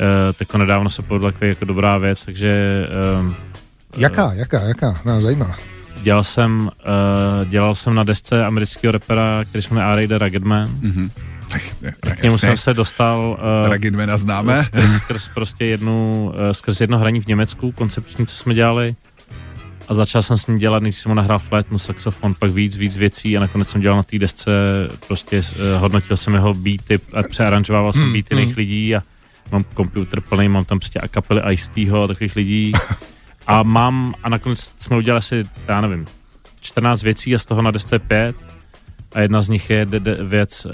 E, 0.00 0.32
tako 0.32 0.58
nedávno 0.58 0.90
se 0.90 1.02
povedla 1.02 1.32
takový 1.32 1.48
jako 1.48 1.64
dobrá 1.64 1.98
věc, 1.98 2.24
takže 2.24 2.50
e, 2.50 3.50
Jaká, 3.96 4.32
jaká, 4.32 4.60
jaká? 4.60 5.00
Nás 5.04 5.22
zajímá. 5.22 5.56
Dělal 6.02 6.24
jsem, 6.24 6.60
uh, 6.60 7.48
dělal 7.48 7.74
jsem 7.74 7.94
na 7.94 8.04
desce 8.04 8.44
amerického 8.46 8.92
repera, 8.92 9.44
který 9.48 9.62
se 9.62 9.74
jmenuje 9.74 10.04
R. 10.04 10.18
Raggedman. 10.18 10.68
Mhm. 10.80 11.10
Tak, 11.50 11.62
K 12.00 12.22
němu 12.22 12.38
jsem 12.38 12.56
se 12.56 12.74
dostal 12.74 13.38
uh, 13.62 13.68
Ragidmana 13.68 14.18
známe. 14.18 14.64
skrz, 14.64 14.92
skrz 14.92 15.28
prostě 15.28 15.64
jednu, 15.64 16.24
uh, 16.34 16.50
skrz 16.52 16.80
jedno 16.80 16.98
hraní 16.98 17.20
v 17.20 17.26
Německu, 17.26 17.72
koncepční, 17.72 18.26
co 18.26 18.36
jsme 18.36 18.54
dělali. 18.54 18.94
A 19.88 19.94
začal 19.94 20.22
jsem 20.22 20.36
s 20.36 20.46
ním 20.46 20.58
dělat, 20.58 20.82
než 20.82 20.94
jsem 20.94 21.10
mu 21.10 21.14
nahrál 21.14 21.38
flétnu, 21.38 21.78
saxofon, 21.78 22.34
pak 22.34 22.50
víc, 22.50 22.76
víc 22.76 22.96
věcí 22.96 23.36
a 23.36 23.40
nakonec 23.40 23.68
jsem 23.68 23.80
dělal 23.80 23.96
na 23.96 24.02
té 24.02 24.18
desce, 24.18 24.50
prostě 25.06 25.36
uh, 25.38 25.80
hodnotil 25.80 26.16
jsem 26.16 26.34
jeho 26.34 26.54
beaty 26.54 27.00
a 27.14 27.22
přearanžoval 27.22 27.92
jsem 27.92 28.02
Hmm, 28.02 28.12
beaty 28.12 28.34
hmm. 28.34 28.40
jiných 28.40 28.56
lidí 28.56 28.96
a 28.96 29.02
mám 29.52 29.64
počítač 29.64 30.24
plný, 30.28 30.48
mám 30.48 30.64
tam 30.64 30.78
prostě 30.78 31.00
a 31.00 31.08
kapely 31.08 31.40
Ice-Tho 31.52 32.02
a 32.02 32.06
takových 32.06 32.36
lidí. 32.36 32.72
A 33.46 33.62
mám, 33.76 34.14
a 34.22 34.28
nakonec 34.28 34.74
jsme 34.78 34.96
udělali 34.96 35.18
asi, 35.18 35.44
já 35.68 35.80
nevím, 35.80 36.06
14 36.60 37.02
věcí 37.02 37.34
a 37.34 37.38
z 37.38 37.44
toho 37.44 37.62
na 37.62 37.70
desce 37.70 37.94
je 37.94 37.98
5. 37.98 38.36
A 39.12 39.20
jedna 39.20 39.42
z 39.42 39.48
nich 39.48 39.70
je 39.70 39.86
de- 39.86 40.00
de- 40.00 40.24
věc 40.24 40.66
uh, 40.66 40.72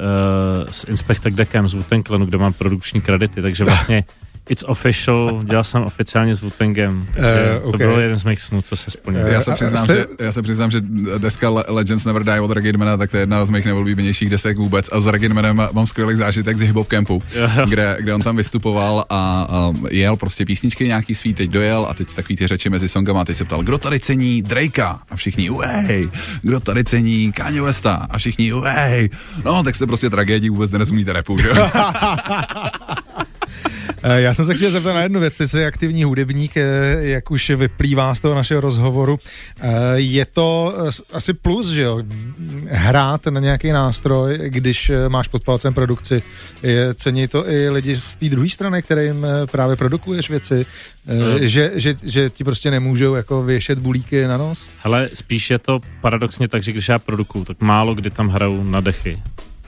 s 0.71 0.85
Inspector 0.85 1.33
Deckem 1.33 1.69
z 1.69 1.75
wu 1.75 1.85
kde 2.25 2.39
mám 2.39 2.53
produkční 2.53 3.01
kredity, 3.01 3.43
takže 3.43 3.65
vlastně 3.75 4.05
It's 4.49 4.65
official, 4.67 5.41
dělal 5.45 5.65
jsem 5.65 5.83
oficiálně 5.83 6.35
s 6.35 6.43
Wu-Tangem, 6.43 7.05
takže 7.13 7.29
Eh, 7.57 7.61
to 7.61 7.67
ok. 7.67 7.77
byl 7.77 8.01
jeden 8.01 8.17
z 8.19 8.25
mých 8.25 8.41
snů, 8.41 8.63
co 8.63 8.77
se 8.77 8.91
splnil. 8.91 9.27
Eh, 9.27 9.33
Já 9.33 9.41
se, 9.41 9.51
A 9.53 9.55
přiznám, 9.55 9.85
jste- 9.85 9.95
že, 9.97 10.07
já 10.25 10.33
se 10.33 10.43
přiznám, 10.43 10.71
že 10.71 10.81
deska 11.19 11.49
Le- 11.51 11.65
Legends 11.69 12.05
Never 12.05 12.25
Die 12.25 12.41
od 12.41 12.51
Regidmana, 12.51 12.97
tak 12.97 13.11
to 13.11 13.17
je 13.17 13.23
jedna 13.23 13.47
z 13.47 13.51
mých 13.51 13.65
nejoblíbenějších 13.65 14.31
desek 14.31 14.57
vůbec. 14.59 14.89
A 14.93 15.01
s 15.01 15.07
Regidmanem 15.07 15.63
mám 15.73 15.87
skvělý 15.87 16.15
zážitek 16.17 16.59
z 16.59 16.61
Hip 16.61 16.75
Hop 16.77 16.89
Campu, 16.89 17.23
kde, 17.69 17.97
kde 18.01 18.15
on 18.15 18.23
tam 18.23 18.37
vystupoval 18.37 19.05
a, 19.11 19.47
a 19.51 19.73
jel 19.91 20.17
prostě 20.17 20.45
písničky 20.47 20.87
nějaký 20.87 21.15
svý, 21.15 21.35
teď 21.35 21.51
dojel 21.51 21.87
a 21.91 21.95
teď 21.95 22.15
takový 22.15 22.37
ty 22.37 22.47
řeči 22.47 22.71
mezi 22.71 22.89
songama 22.89 23.21
a 23.21 23.25
teď 23.25 23.37
se 23.37 23.45
ptal, 23.45 23.63
kdo 23.63 23.79
tady 23.79 24.01
cení 24.01 24.43
Drakea? 24.43 24.99
A 25.11 25.17
všichni, 25.17 25.51
uej, 25.51 26.09
kdo 26.43 26.61
tady 26.61 26.85
cení 26.85 27.33
Kanye 27.33 27.63
Westa? 27.63 28.07
A 28.11 28.19
všichni, 28.19 28.53
uej. 28.53 29.11
No, 29.45 29.63
tak 29.63 29.75
jste 29.75 29.87
prostě 29.87 30.11
tragédii 30.11 30.51
vůbec 30.51 30.71
nerozumíte 30.71 31.13
repu, 31.13 31.39
že? 31.39 31.49
Eh, 34.09 34.21
Já 34.21 34.35
jsem 34.35 34.45
se 34.45 34.55
chtěl 34.55 34.71
zeptat 34.71 34.93
na 34.93 35.03
jednu 35.03 35.21
věc. 35.21 35.37
Ty 35.37 35.49
jsi 35.49 35.67
aktivní 35.67 36.05
hudebník, 36.05 36.57
eh, 36.57 36.63
jak 37.01 37.31
už 37.31 37.51
vyplývá 37.51 38.15
z 38.15 38.21
toho 38.21 38.35
našeho 38.35 38.61
rozhovoru. 38.61 39.19
Eh, 39.61 39.71
Je 39.95 40.25
to 40.25 40.75
asi 41.13 41.35
plus, 41.35 41.69
že 41.69 41.83
jo? 41.83 42.03
Hrát 42.69 43.27
na 43.27 43.41
nějaký 43.41 43.71
nástroj, 43.71 44.39
když 44.43 44.91
máš 45.09 45.29
pod 45.29 45.45
palcem 45.45 45.75
produkci. 45.75 46.23
Je- 46.63 46.95
Cení 46.95 47.29
to 47.29 47.51
i 47.51 47.69
lidi 47.71 47.97
z 47.97 48.15
té 48.17 48.29
druhé 48.29 48.49
strany, 48.49 48.83
kterým 48.83 49.27
právě 49.51 49.77
produkuješ 49.77 50.31
věci, 50.31 50.67
že, 51.41 51.71
že, 51.75 51.95
že 52.03 52.31
ti 52.31 52.45
prostě 52.45 52.71
nemůžou 52.71 53.15
jako 53.15 53.43
věšet 53.43 53.79
bulíky 53.79 54.27
na 54.27 54.37
nos? 54.37 54.71
Hele, 54.83 55.09
spíš 55.15 55.51
je 55.51 55.59
to 55.59 55.79
paradoxně 56.01 56.49
tak, 56.49 56.63
že 56.63 56.73
když 56.73 56.89
já 56.89 56.99
produkuju, 56.99 57.45
tak 57.45 57.61
málo 57.61 57.95
kdy 57.95 58.11
tam 58.11 58.29
hraju 58.29 58.63
na 58.63 58.81
dechy. 58.81 59.19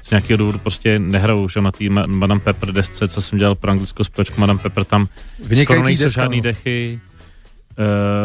Z 0.08 0.10
nějakého 0.10 0.36
důvodu 0.36 0.58
prostě 0.58 0.98
nehraju, 0.98 1.48
že 1.48 1.60
na 1.60 1.70
té 1.72 1.84
Ma- 1.84 2.06
Madame 2.06 2.40
Pepper 2.40 2.72
desce, 2.72 3.08
co 3.08 3.20
jsem 3.20 3.38
dělal 3.38 3.54
pro 3.54 3.70
anglickou 3.70 4.04
společku 4.04 4.40
Madame 4.40 4.58
Pepper, 4.58 4.84
tam 4.84 5.06
skoro 5.06 5.48
Vynikající 5.48 5.84
nejsou 5.84 6.04
deska, 6.04 6.22
žádný 6.22 6.36
no. 6.36 6.42
dechy. 6.42 7.00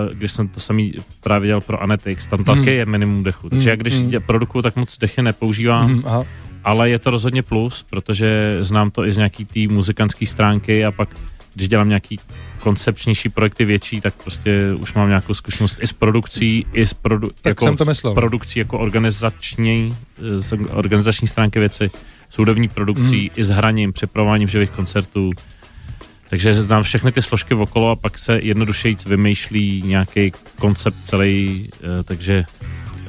Uh, 0.10 0.14
když 0.18 0.32
jsem 0.32 0.48
to 0.48 0.60
samý 0.60 0.94
právě 1.24 1.48
dělal 1.48 1.62
pro 1.62 1.82
Anetix, 1.84 2.28
tam 2.28 2.44
taky 2.44 2.60
Hmm. 2.60 2.68
je 2.68 2.86
minimum 2.86 3.24
dechu. 3.24 3.50
Takže 3.50 3.70
Hmm, 3.70 3.70
já 3.70 3.76
když 3.76 3.94
hmm. 4.00 4.10
dě- 4.10 4.20
produkuju, 4.20 4.62
tak 4.62 4.76
moc 4.76 4.98
dechy 4.98 5.22
nepoužívám, 5.22 5.92
Mhm, 5.92 6.04
aha. 6.06 6.24
ale 6.64 6.90
je 6.90 7.00
to 7.00 7.10
rozhodně 7.10 7.44
plus, 7.44 7.84
protože 7.90 8.58
znám 8.62 8.92
to 8.92 9.06
i 9.06 9.12
z 9.12 9.18
nějaký 9.18 9.46
té 9.46 9.60
muzikantské 9.74 10.26
stránky 10.26 10.86
a 10.86 10.92
pak 10.92 11.10
když 11.56 11.68
dělám 11.68 11.90
nějaký 11.90 12.20
koncepčnější 12.60 13.30
projekty 13.30 13.66
větší, 13.66 14.02
tak 14.02 14.14
prostě 14.24 14.74
už 14.80 14.94
mám 14.94 15.08
nějakou 15.08 15.34
zkušenost 15.34 15.78
i 15.82 15.88
s 15.88 15.94
produkcí, 15.94 16.66
i 16.74 16.88
s 16.88 16.94
produ- 16.94 17.30
Tak 17.42 17.52
jako 17.52 17.66
jsem 17.66 17.76
to 17.78 17.96
s 17.96 18.02
produkcí 18.14 18.60
jako 18.60 18.80
organizační, 18.80 19.98
z 20.38 20.54
organizační 20.72 21.28
stránky 21.28 21.60
věci, 21.60 21.92
s 22.30 22.38
hudební 22.38 22.68
produkcí, 22.68 23.18
Mhm. 23.20 23.30
i 23.36 23.44
s 23.44 23.50
hraním, 23.50 23.94
připravováním 23.94 24.48
živých 24.48 24.70
koncertů. 24.70 25.32
Takže 26.30 26.54
znám 26.54 26.84
všechny 26.84 27.12
ty 27.12 27.22
složky 27.22 27.54
okolo 27.54 27.90
a 27.90 27.96
pak 27.96 28.18
se 28.18 28.40
jednodušeji 28.42 28.96
vymýšlí 29.06 29.82
nějaký 29.86 30.32
koncept 30.60 30.96
celý, 31.04 31.70
eh, 32.00 32.04
takže 32.04 32.46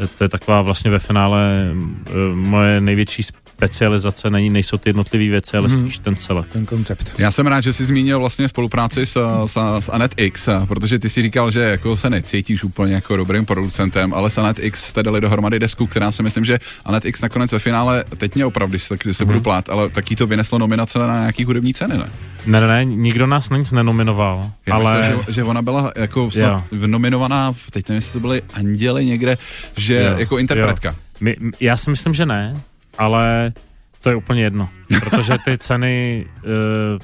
eh, 0.04 0.06
to 0.18 0.24
je 0.24 0.28
taková 0.28 0.62
vlastně 0.62 0.90
ve 0.90 0.98
finále 0.98 1.70
eh, 2.06 2.14
moje 2.34 2.80
největší 2.80 3.22
specializace, 3.58 4.30
není, 4.30 4.50
nejsou 4.50 4.78
ty 4.78 4.88
jednotlivé 4.88 5.30
věci, 5.30 5.56
ale 5.56 5.68
Mhm. 5.68 5.80
spíš 5.82 5.98
ten 5.98 6.14
celek. 6.14 6.46
Ten 6.48 6.66
koncept. 6.66 7.12
Já 7.18 7.30
jsem 7.30 7.46
rád, 7.46 7.60
že 7.60 7.72
jsi 7.72 7.84
zmínil 7.84 8.18
vlastně 8.20 8.48
spolupráci 8.48 9.06
s, 9.06 9.42
s, 9.46 9.58
s 9.80 9.88
Anet 9.88 10.14
X, 10.16 10.48
protože 10.68 10.98
ty 10.98 11.10
si 11.10 11.22
říkal, 11.22 11.50
že 11.50 11.60
jako 11.60 11.96
se 11.96 12.10
necítíš 12.10 12.64
úplně 12.64 12.94
jako 12.94 13.16
dobrým 13.16 13.46
producentem, 13.46 14.14
ale 14.14 14.30
s 14.30 14.38
Anet 14.38 14.58
X 14.60 14.84
jste 14.84 15.02
dali 15.02 15.20
dohromady 15.20 15.58
desku, 15.58 15.86
která 15.86 16.12
si 16.12 16.22
myslím, 16.22 16.44
že 16.44 16.58
Anet 16.84 17.04
X 17.04 17.20
nakonec 17.20 17.52
ve 17.52 17.58
finále, 17.58 18.04
teď 18.16 18.34
mě 18.34 18.46
opravdu, 18.46 18.70
když 18.72 18.82
se, 18.82 18.96
když 19.04 19.16
se 19.16 19.24
budu 19.24 19.40
plát, 19.40 19.68
ale 19.68 19.88
taky 19.88 20.16
to 20.16 20.26
vyneslo 20.26 20.58
nominace 20.58 20.98
na 20.98 21.20
nějaký 21.20 21.44
hudební 21.44 21.74
ceny, 21.74 21.98
ne? 21.98 22.10
Ne, 22.46 22.60
ne, 22.60 22.66
ne, 22.66 22.84
nikdo 22.84 23.26
nás 23.26 23.50
na 23.50 23.56
nic 23.56 23.72
nenominoval, 23.72 24.50
Já 24.66 24.74
ale... 24.74 24.98
myslím, 24.98 25.18
že, 25.26 25.32
že 25.32 25.44
ona 25.44 25.62
byla 25.62 25.92
jako 25.96 26.30
snad 26.30 26.64
nominovaná, 26.72 27.52
v- 27.52 27.70
teď 27.70 27.88
nevím, 27.88 27.96
jestli 27.98 28.12
to 28.12 28.20
byly 28.20 28.42
Anděly 28.54 29.06
někde, 29.06 29.36
že 29.76 29.94
Jo, 30.12 30.18
jako 30.18 30.38
interpretka. 30.38 30.88
jo. 30.88 30.94
My, 31.20 31.36
já 31.60 31.76
si 31.76 31.90
myslím, 31.90 32.14
že 32.14 32.26
ne, 32.26 32.54
ale 32.98 33.52
to 34.00 34.10
je 34.10 34.16
úplně 34.16 34.42
jedno, 34.42 34.68
protože 35.00 35.34
ty 35.44 35.58
ceny, 35.58 36.26
uh, 36.36 36.98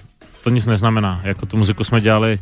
to 0.44 0.50
nic 0.50 0.66
neznamená. 0.66 1.20
Jako 1.24 1.46
tu 1.46 1.56
muziku 1.56 1.84
jsme 1.84 2.00
dělali, 2.00 2.38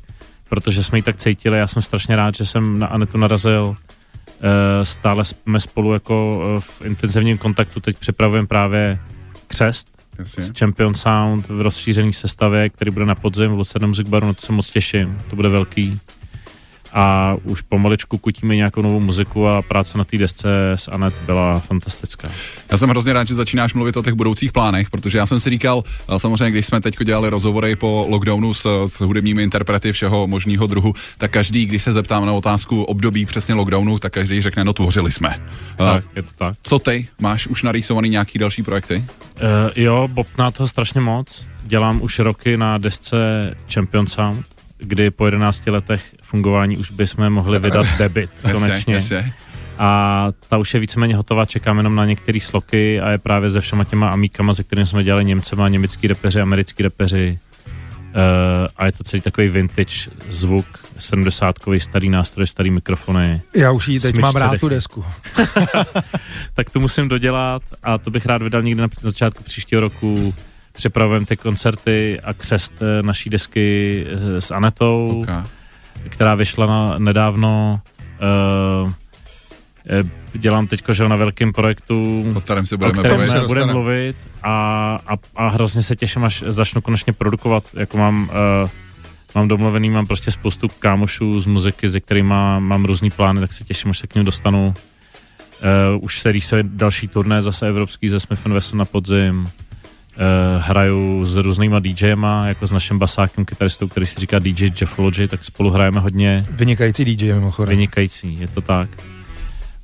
protože 0.48 0.84
jsme 0.84 0.98
ji 0.98 1.02
tak 1.02 1.16
cítili. 1.16 1.58
Já 1.58 1.66
jsem 1.66 1.82
strašně 1.82 2.16
rád, 2.16 2.34
že 2.34 2.46
jsem 2.46 2.78
na 2.78 2.86
Anetu 2.86 3.18
narazil. 3.18 3.64
Uh, 3.66 3.74
stále 4.82 5.24
jsme 5.24 5.60
spolu 5.60 5.92
jako 5.92 6.42
uh, 6.54 6.60
v 6.60 6.82
intenzivním 6.84 7.38
kontaktu. 7.38 7.80
Teď 7.80 7.98
připravujeme 7.98 8.46
právě 8.46 8.98
křest 9.46 9.98
Jasně. 10.18 10.42
z 10.42 10.52
Champion 10.58 10.94
Sound 10.94 11.48
v 11.48 11.60
rozšířené 11.60 12.12
sestavě, 12.12 12.68
který 12.68 12.90
bude 12.90 13.06
na 13.06 13.14
podzim 13.14 13.50
v 13.50 13.58
Lucerna 13.58 13.88
Music 13.88 14.08
Baru, 14.08 14.26
na 14.26 14.32
to 14.32 14.40
se 14.40 14.52
moc 14.52 14.70
těším. 14.70 15.18
To 15.30 15.36
bude 15.36 15.48
velký 15.48 16.00
a 16.92 17.36
už 17.44 17.62
pomaličku 17.62 18.18
kutíme 18.18 18.56
nějakou 18.56 18.82
novou 18.82 19.00
muziku 19.00 19.48
a 19.48 19.62
práce 19.62 19.98
na 19.98 20.04
té 20.04 20.18
desce 20.18 20.72
s 20.74 20.88
Anet 20.88 21.14
byla 21.26 21.58
fantastická. 21.58 22.28
Já 22.70 22.78
jsem 22.78 22.88
hrozně 22.88 23.12
rád, 23.12 23.28
že 23.28 23.34
začínáš 23.34 23.74
mluvit 23.74 23.96
o 23.96 24.02
těch 24.02 24.14
budoucích 24.14 24.52
plánech, 24.52 24.90
protože 24.90 25.18
já 25.18 25.26
jsem 25.26 25.40
si 25.40 25.50
říkal, 25.50 25.84
a 26.08 26.18
samozřejmě, 26.18 26.50
když 26.50 26.66
jsme 26.66 26.80
teď 26.80 26.96
dělali 27.04 27.28
rozhovory 27.28 27.76
po 27.76 28.06
lockdownu 28.08 28.54
s, 28.54 28.86
s 28.86 29.00
hudebními 29.00 29.42
interprety 29.42 29.92
všeho 29.92 30.26
možného 30.26 30.66
druhu, 30.66 30.94
tak 31.18 31.30
každý, 31.30 31.66
když 31.66 31.82
se 31.82 31.92
zeptám 31.92 32.26
na 32.26 32.32
otázku 32.32 32.82
období 32.82 33.26
přesně 33.26 33.54
lockdownu, 33.54 33.98
tak 33.98 34.12
každý 34.12 34.42
řekne, 34.42 34.64
no 34.64 34.72
tvořili 34.72 35.12
jsme. 35.12 35.28
A 35.28 35.76
Tak, 35.76 36.04
je 36.16 36.22
to 36.22 36.30
tak. 36.36 36.56
Co 36.62 36.78
ty? 36.78 37.08
Máš 37.20 37.46
už 37.46 37.62
narýsovaný 37.62 38.08
nějaký 38.08 38.38
další 38.38 38.62
projekty? 38.62 38.94
Uh, 38.96 39.02
jo, 39.76 40.08
bobná 40.12 40.50
toho 40.50 40.66
strašně 40.66 41.00
moc. 41.00 41.44
Dělám 41.64 42.02
už 42.02 42.18
roky 42.18 42.56
na 42.56 42.78
desce 42.78 43.16
Champion 43.74 44.06
Sound, 44.06 44.46
kdy 44.78 45.10
po 45.10 45.24
11 45.26 45.66
letech 45.66 46.14
fungování 46.22 46.76
už 46.76 46.90
bychom 46.90 47.30
mohli 47.30 47.58
vydat 47.58 47.86
debit 47.98 48.30
konečně. 48.52 48.94
Jasně. 48.94 49.32
A 49.78 50.28
ta 50.48 50.56
už 50.56 50.74
je 50.74 50.80
víceméně 50.80 51.16
hotová, 51.16 51.44
čekám 51.44 51.76
jenom 51.76 51.94
na 51.94 52.06
některé 52.06 52.40
sloky 52.40 53.00
a 53.00 53.10
je 53.10 53.18
právě 53.18 53.50
se 53.50 53.60
všema 53.60 53.84
těma 53.84 54.08
amíkama, 54.08 54.54
se 54.54 54.64
kterými 54.64 54.86
jsme 54.86 55.04
dělali 55.04 55.24
Němcema, 55.24 55.68
německý 55.68 56.06
repeři, 56.06 56.40
americký 56.40 56.82
repeři. 56.82 57.38
Uh, 58.08 58.68
a 58.76 58.86
je 58.86 58.92
to 58.92 59.04
celý 59.04 59.22
takový 59.22 59.48
vintage 59.48 60.10
zvuk, 60.30 60.66
70 60.98 61.56
starý 61.78 62.10
nástroj, 62.10 62.46
starý 62.46 62.70
mikrofony. 62.70 63.40
Já 63.54 63.70
už 63.72 63.88
ji 63.88 64.00
teď 64.00 64.18
mám 64.18 64.36
rád 64.36 64.50
dechy. 64.50 64.60
tu 64.60 64.68
desku. 64.68 65.04
tak 66.54 66.70
to 66.70 66.80
musím 66.80 67.08
dodělat 67.08 67.62
a 67.82 67.98
to 67.98 68.10
bych 68.10 68.26
rád 68.26 68.42
vydal 68.42 68.62
někdy 68.62 68.80
na, 68.80 68.88
na 69.02 69.10
začátku 69.10 69.42
příštího 69.42 69.80
roku. 69.80 70.34
Připravujeme 70.78 71.26
ty 71.26 71.36
koncerty 71.36 72.20
a 72.24 72.34
křest 72.34 72.74
eh, 72.82 73.02
naší 73.02 73.30
desky 73.30 74.06
eh, 74.08 74.40
s 74.40 74.50
Anetou, 74.50 75.20
Okay. 75.22 75.42
která 76.08 76.34
vyšla 76.34 76.66
na, 76.66 76.98
nedávno. 76.98 77.80
Uh, 78.84 78.90
dělám 80.32 80.66
teďko, 80.66 80.92
že 80.92 81.08
na 81.08 81.16
velkém 81.16 81.52
projektu, 81.52 82.24
O 82.36 82.40
kterém 82.40 82.66
se 82.66 82.74
o 82.74 82.78
budeme 82.78 82.98
kterém 82.98 83.26
bavit. 83.26 83.46
budeme 83.46 83.72
mluvit 83.72 84.16
a, 84.42 84.52
a, 85.06 85.16
a 85.36 85.48
hrozně 85.48 85.82
se 85.82 85.96
těším, 85.96 86.24
až 86.24 86.44
začnu 86.46 86.80
konečně 86.80 87.12
produkovat, 87.12 87.64
jako 87.74 87.98
mám 87.98 88.30
uh, 88.62 88.70
mám 89.34 89.48
domluvený, 89.48 89.90
mám 89.90 90.06
prostě 90.06 90.30
spoustu 90.30 90.68
kámošů 90.78 91.40
z 91.40 91.46
muziky, 91.46 91.88
se 91.88 92.00
kterými 92.00 92.28
mám 92.58 92.84
různý 92.84 93.10
plány, 93.10 93.40
tak 93.40 93.52
se 93.52 93.64
těším, 93.64 93.90
až 93.90 93.98
se 93.98 94.06
k 94.06 94.14
ním 94.14 94.24
dostanu. 94.24 94.74
Uh, 95.94 96.04
už 96.04 96.20
se 96.20 96.32
rýsuje 96.32 96.62
další 96.66 97.08
turné 97.08 97.42
zase 97.42 97.68
evropský 97.68 98.08
ze 98.08 98.20
Smith 98.20 98.46
Wesson 98.46 98.78
na 98.78 98.84
podzim. 98.84 99.46
Uh, 100.18 100.62
hraju 100.62 101.24
s 101.24 101.36
různýma 101.36 101.78
DJema, 101.78 102.46
jako 102.46 102.66
s 102.66 102.72
naším 102.72 102.98
basákem, 102.98 103.44
kytaristou, 103.44 103.88
který 103.88 104.06
si 104.06 104.20
říká 104.20 104.38
DJ 104.38 104.70
Jeffology, 104.80 105.28
tak 105.28 105.44
spolu 105.44 105.70
hrajeme 105.70 106.00
hodně 106.00 106.46
Vynikající 106.50 107.04
DJ 107.04 107.34
mimochodem. 107.34 107.70
vynikající, 107.70 108.40
je 108.40 108.48
to 108.48 108.60
tak. 108.60 108.88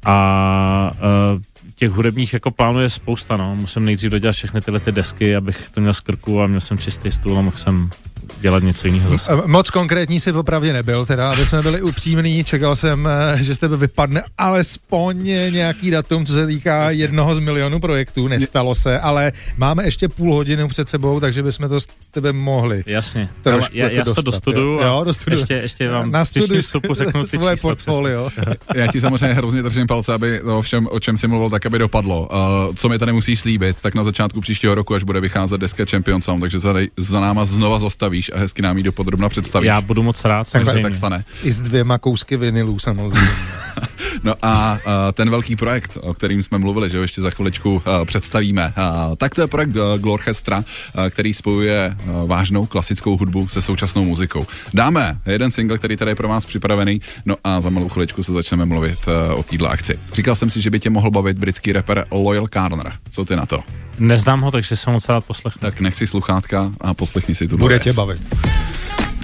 A 0.04 0.92
uh, 1.34 1.40
těch 1.74 1.90
hudebních 1.90 2.32
jako 2.32 2.50
plánů 2.50 2.80
je 2.80 2.88
spousta, 2.88 3.36
no. 3.36 3.56
Musím 3.56 3.84
nejdřív 3.84 4.10
dodělat 4.10 4.32
všechny 4.32 4.60
tyhle 4.60 4.80
ty 4.80 4.92
desky, 4.92 5.36
abych 5.36 5.70
to 5.70 5.80
měl 5.80 5.94
z 5.94 6.00
krku 6.00 6.42
a 6.42 6.46
měl 6.46 6.60
jsem 6.60 6.78
čistý 6.78 7.10
stůl 7.10 7.38
a 7.38 7.42
mohl 7.42 7.56
jsem 7.56 7.90
dělat 8.40 8.62
něco 8.62 8.86
jiného 8.86 9.10
zase. 9.10 9.32
Moc 9.46 9.70
konkrétní 9.70 10.20
si 10.20 10.32
popravdě 10.32 10.72
nebyl, 10.72 11.06
teda, 11.06 11.30
aby 11.32 11.46
jsme 11.46 11.62
byli 11.62 11.82
upřímní, 11.82 12.44
čekal 12.44 12.76
jsem, 12.76 13.08
eh, 13.08 13.42
že 13.42 13.54
z 13.54 13.58
tebe 13.58 13.76
vypadne 13.76 14.22
alespoň 14.38 15.22
nějaký 15.50 15.90
datum, 15.90 16.26
co 16.26 16.32
se 16.32 16.46
týká 16.46 16.82
Jasně. 16.82 16.98
jednoho 17.02 17.34
z 17.34 17.38
milionů 17.38 17.80
projektů, 17.80 18.28
nestalo 18.28 18.74
se, 18.74 18.98
ale 19.00 19.32
máme 19.56 19.84
ještě 19.84 20.08
půl 20.08 20.34
hodinu 20.34 20.68
před 20.68 20.88
sebou, 20.88 21.20
takže 21.20 21.42
bychom 21.42 21.68
to 21.68 21.80
s 21.80 21.88
tebe 22.10 22.32
mohli. 22.32 22.82
Jasně, 22.86 23.28
Trošku 23.42 23.76
já, 23.76 23.84
jako 23.84 23.96
já 23.96 24.04
si 24.04 24.14
to 24.14 24.22
dostuduju 24.22 24.72
jo? 24.72 24.80
a 24.80 24.84
Jo, 24.86 25.04
dostuduj. 25.04 25.38
ještě, 25.40 25.54
ještě 25.54 25.88
vám 25.90 26.10
Na 26.10 26.24
vstupu 26.24 26.94
řeknu 26.94 27.22
ty 27.22 27.28
svoje 27.28 27.56
portfolio. 27.56 28.30
Já 28.74 28.86
ti 28.86 29.00
samozřejmě 29.00 29.34
hrozně 29.34 29.62
držím 29.62 29.86
palce, 29.86 30.14
aby 30.14 30.40
to 30.44 30.62
všem, 30.62 30.88
o 30.90 31.00
čem 31.00 31.16
jsi 31.16 31.28
mluvil, 31.28 31.50
tak 31.50 31.66
aby 31.66 31.78
dopadlo. 31.78 32.28
Uh, 32.68 32.74
co 32.74 32.88
mi 32.88 32.98
tady 32.98 33.12
musíš 33.12 33.40
slíbit, 33.40 33.76
tak 33.82 33.94
na 33.94 34.04
začátku 34.04 34.40
příštího 34.40 34.74
roku, 34.74 34.94
až 34.94 35.02
bude 35.02 35.20
vycházet 35.20 35.60
deska 35.60 35.84
Champion 35.90 36.22
Sound, 36.22 36.40
takže 36.40 36.60
tady 36.60 36.90
za 36.96 37.20
náma 37.20 37.44
znova 37.44 37.78
zastavíš 37.78 38.23
a 38.32 38.38
hezky 38.38 38.62
nám 38.62 38.76
ji 38.76 38.82
dopodrobna 38.82 39.28
představíš. 39.28 39.66
Já 39.66 39.80
budu 39.80 40.02
moc 40.02 40.24
rád, 40.24 40.52
tak, 40.52 40.62
samozřejmě. 40.62 40.82
tak 40.82 40.94
stane. 40.94 41.24
I 41.42 41.52
s 41.52 41.60
dvěma 41.60 41.98
kousky 41.98 42.36
vinilů 42.36 42.78
samozřejmě. 42.78 43.30
No 44.24 44.34
a 44.42 44.78
ten 45.14 45.30
velký 45.30 45.56
projekt, 45.56 45.98
o 46.00 46.14
kterým 46.14 46.42
jsme 46.42 46.58
mluvili, 46.58 46.90
že 46.90 46.96
ho 46.96 47.02
ještě 47.02 47.20
za 47.22 47.30
chviličku 47.30 47.82
představíme, 48.04 48.72
tak 49.16 49.34
to 49.34 49.40
je 49.40 49.46
projekt 49.46 49.76
uh, 49.76 49.98
Glorchestra, 49.98 50.58
uh, 50.58 51.08
který 51.08 51.34
spojuje 51.34 51.96
uh, 52.06 52.28
vážnou 52.28 52.66
klasickou 52.66 53.16
hudbu 53.16 53.48
se 53.48 53.62
současnou 53.62 54.04
muzikou. 54.04 54.46
Dáme 54.74 55.18
jeden 55.26 55.50
single, 55.50 55.78
který 55.78 55.96
tady 55.96 56.10
je 56.10 56.14
pro 56.14 56.28
vás 56.28 56.44
připravený, 56.44 57.00
no 57.26 57.36
a 57.44 57.60
za 57.60 57.70
malou 57.70 57.88
chviličku 57.88 58.22
se 58.22 58.32
začneme 58.32 58.64
mluvit 58.64 58.98
o 59.34 59.42
této 59.42 59.70
akci. 59.70 59.98
Říkal 60.12 60.36
jsem 60.36 60.50
si, 60.50 60.60
že 60.60 60.70
by 60.70 60.80
tě 60.80 60.90
mohl 60.90 61.10
bavit 61.10 61.38
britský 61.38 61.72
rapper 61.72 62.06
Loyal 62.10 62.46
Carner. 62.48 62.92
Co 63.10 63.24
ty 63.24 63.36
na 63.36 63.46
to? 63.46 63.60
Neznám 63.98 64.40
ho, 64.40 64.50
takže 64.50 64.76
se 64.76 64.90
moc 64.90 65.08
rád 65.08 65.24
poslechnu. 65.24 65.60
Tak 65.60 65.80
nech 65.80 65.96
si 65.96 66.06
sluchátka 66.06 66.72
a 66.80 66.94
poslechni 66.94 67.34
si 67.34 67.48
tu 67.48 67.56
Bude 67.56 67.74
věc. 67.74 67.82
tě 67.82 67.92
bavit. 67.92 68.20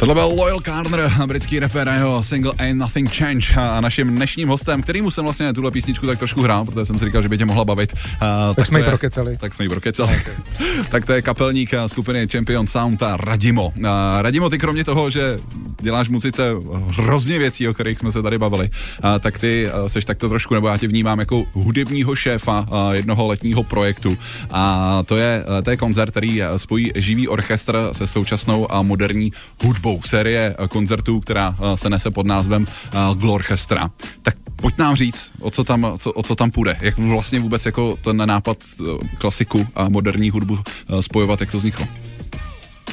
Tohle 0.00 0.14
byl 0.14 0.24
Loyal 0.24 0.60
Carner, 0.60 1.12
britský 1.26 1.58
rapper 1.58 1.88
a 1.88 1.94
jeho 1.94 2.22
single 2.22 2.52
Ain't 2.58 2.78
Nothing 2.78 3.10
Change 3.16 3.46
a 3.56 3.80
naším 3.80 4.16
dnešním 4.16 4.48
hostem, 4.48 4.82
kterýmu 4.82 5.10
jsem 5.10 5.24
vlastně 5.24 5.52
tuhle 5.52 5.70
písničku 5.70 6.06
tak 6.06 6.18
trošku 6.18 6.42
hrál, 6.42 6.64
protože 6.64 6.86
jsem 6.86 6.98
si 6.98 7.04
říkal, 7.04 7.22
že 7.22 7.28
by 7.28 7.38
tě 7.38 7.44
mohla 7.44 7.64
bavit. 7.64 7.92
Uh, 7.92 8.54
Tak 8.54 8.66
jsme 8.66 8.78
ji 8.80 8.84
prokecali. 8.84 9.36
Tak 9.36 9.54
jsme 9.54 9.64
ji 9.64 9.68
prokecali. 9.68 10.22
tak 10.90 11.06
to 11.06 11.12
je 11.12 11.22
kapelník 11.22 11.74
eh, 11.74 11.88
skupiny 11.88 12.28
Champion 12.28 12.66
Sound 12.66 13.02
a 13.02 13.16
Radimo. 13.16 13.66
Uh, 13.66 13.86
Radimo, 14.20 14.50
ty 14.50 14.58
kromě 14.58 14.84
toho, 14.84 15.10
že 15.10 15.38
děláš 15.80 16.08
muzice 16.08 16.50
hrozně 16.86 17.38
věcí, 17.38 17.68
o 17.68 17.74
kterých 17.74 17.98
jsme 17.98 18.12
se 18.12 18.22
tady 18.22 18.38
bavili, 18.38 18.70
uh, 19.04 19.10
tak 19.20 19.38
ty 19.38 19.70
uh, 19.82 19.86
seš 19.86 20.04
takto 20.04 20.28
trošku, 20.28 20.54
nebo 20.54 20.68
já 20.68 20.76
tě 20.76 20.88
vnímám 20.88 21.18
jako 21.18 21.44
hudebního 21.52 22.16
šéfa 22.16 22.66
uh, 22.70 22.90
jednoho 22.90 23.26
letního 23.26 23.62
projektu. 23.62 24.18
A 24.50 25.02
to 25.06 25.16
je, 25.16 25.44
uh, 25.48 25.62
to 25.62 25.70
je 25.70 25.76
koncert, 25.76 26.10
který 26.10 26.40
spojí 26.56 26.92
živý 26.94 27.28
orchestr 27.28 27.88
se 27.92 28.06
současnou 28.06 28.72
a 28.72 28.82
moderní 28.82 29.32
hudbou. 29.64 29.89
Série 30.04 30.54
eh, 30.58 30.68
koncertů, 30.68 31.20
která 31.20 31.54
eh, 31.58 31.76
se 31.76 31.90
nese 31.90 32.10
pod 32.10 32.26
názvem 32.26 32.66
uh, 32.94 33.18
Glorchestra. 33.18 33.90
Tak 34.22 34.34
pojď 34.60 34.78
nám 34.78 34.96
říct, 34.96 35.30
o 35.40 35.50
co 35.50 35.64
tam, 35.64 35.86
co, 35.98 36.12
o 36.12 36.22
co 36.22 36.34
tam 36.34 36.50
půjde. 36.50 36.76
Jak 36.80 36.98
vlastně 36.98 37.40
vůbec 37.40 37.66
jako 37.66 37.96
ten 38.04 38.28
nápad 38.28 38.56
eh, 38.80 39.06
klasiku 39.18 39.66
a 39.74 39.88
moderní 39.88 40.30
hudbu 40.30 40.58
eh, 40.58 41.02
spojovat, 41.02 41.40
jak 41.40 41.50
to 41.50 41.56
vzniklo. 41.56 41.86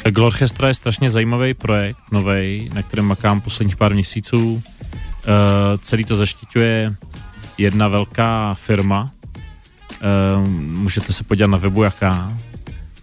Glorchestra 0.10 0.68
je 0.68 0.74
strašně 0.74 1.12
zajímavý 1.12 1.54
projekt, 1.54 2.00
nový, 2.12 2.70
na 2.74 2.84
kterém 2.84 3.06
makám 3.06 3.42
posledních 3.42 3.76
pár 3.76 3.94
měsíců. 3.94 4.54
Uh, 4.54 4.62
celý 5.82 6.04
to 6.04 6.16
zaštiťuje 6.16 6.96
jedna 7.58 7.88
velká 7.88 8.54
firma. 8.54 9.12
Uh, 10.44 10.50
můžete 10.50 11.14
se 11.14 11.24
podívat 11.24 11.48
na 11.48 11.58
webu 11.58 11.84
jaká. 11.84 12.34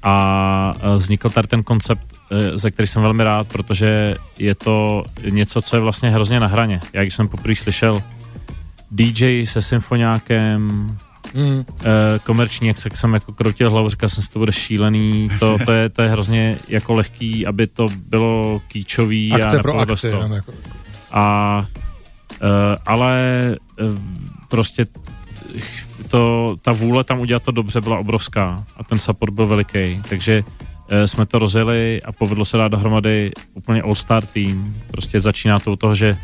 A 0.02 0.74
uh, 0.76 0.96
vznikl 0.96 1.30
tady 1.30 1.48
ten 1.48 1.62
koncept 1.62 2.06
eh, 2.12 2.13
ze 2.54 2.70
kterých 2.70 2.90
jsem 2.90 3.02
velmi 3.02 3.24
rád, 3.24 3.48
protože 3.48 4.14
je 4.38 4.54
to 4.54 5.04
něco, 5.30 5.62
co 5.62 5.76
je 5.76 5.80
vlastně 5.80 6.10
hrozně 6.10 6.40
na 6.40 6.46
hraně. 6.46 6.80
Já 6.92 7.02
když 7.02 7.14
jsem 7.14 7.28
poprvé 7.28 7.56
slyšel 7.56 8.02
DJ 8.90 9.46
se 9.46 9.62
symfoniákem, 9.62 10.88
Mm. 11.34 11.64
komerční, 12.24 12.68
jak 12.68 12.96
jsem 12.96 13.14
jako 13.14 13.32
kroutil 13.32 13.70
hlavu, 13.70 13.88
říkal 13.88 14.08
jsem 14.08 14.22
si, 14.22 14.30
to 14.30 14.38
bude 14.38 14.52
šílený, 14.52 15.28
to, 15.38 15.58
to, 15.64 15.72
je, 15.72 15.88
to 15.88 16.02
je 16.02 16.08
hrozně 16.08 16.58
jako 16.68 16.94
lehký, 16.94 17.46
aby 17.46 17.66
to 17.66 17.86
bylo 18.06 18.62
kýčový. 18.68 19.32
Akce 19.32 19.58
a 19.58 19.62
pro 19.62 19.78
akci. 19.78 20.10
To. 20.10 20.34
Jako... 20.34 20.52
A, 21.12 21.66
uh, 22.42 22.48
ale 22.86 23.20
prostě 24.48 24.86
to, 26.08 26.56
ta 26.62 26.72
vůle 26.72 27.04
tam 27.04 27.20
udělat 27.20 27.42
to 27.42 27.50
dobře 27.50 27.80
byla 27.80 27.98
obrovská 27.98 28.64
a 28.76 28.84
ten 28.84 28.98
support 28.98 29.34
byl 29.34 29.46
veliký, 29.46 30.02
takže 30.08 30.42
jsme 31.06 31.26
to 31.26 31.38
rozjeli 31.38 32.02
a 32.04 32.12
povedlo 32.12 32.44
se 32.44 32.56
dát 32.56 32.68
dohromady 32.68 33.32
úplně 33.54 33.82
all-star 33.82 34.26
tým. 34.26 34.74
Prostě 34.90 35.20
začíná 35.20 35.58
to 35.58 35.72
u 35.72 35.76
toho, 35.76 35.94
že 35.94 36.18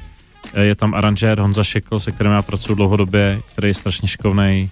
je 0.61 0.75
tam 0.75 0.95
aranžér 0.95 1.41
Honza 1.41 1.65
Šekl, 1.65 1.99
se 1.99 2.13
kterým 2.13 2.33
já 2.33 2.43
pracuji 2.43 2.75
dlouhodobě, 2.75 3.41
který 3.53 3.69
je 3.69 3.75
strašně 3.75 4.09
šikovný. 4.09 4.71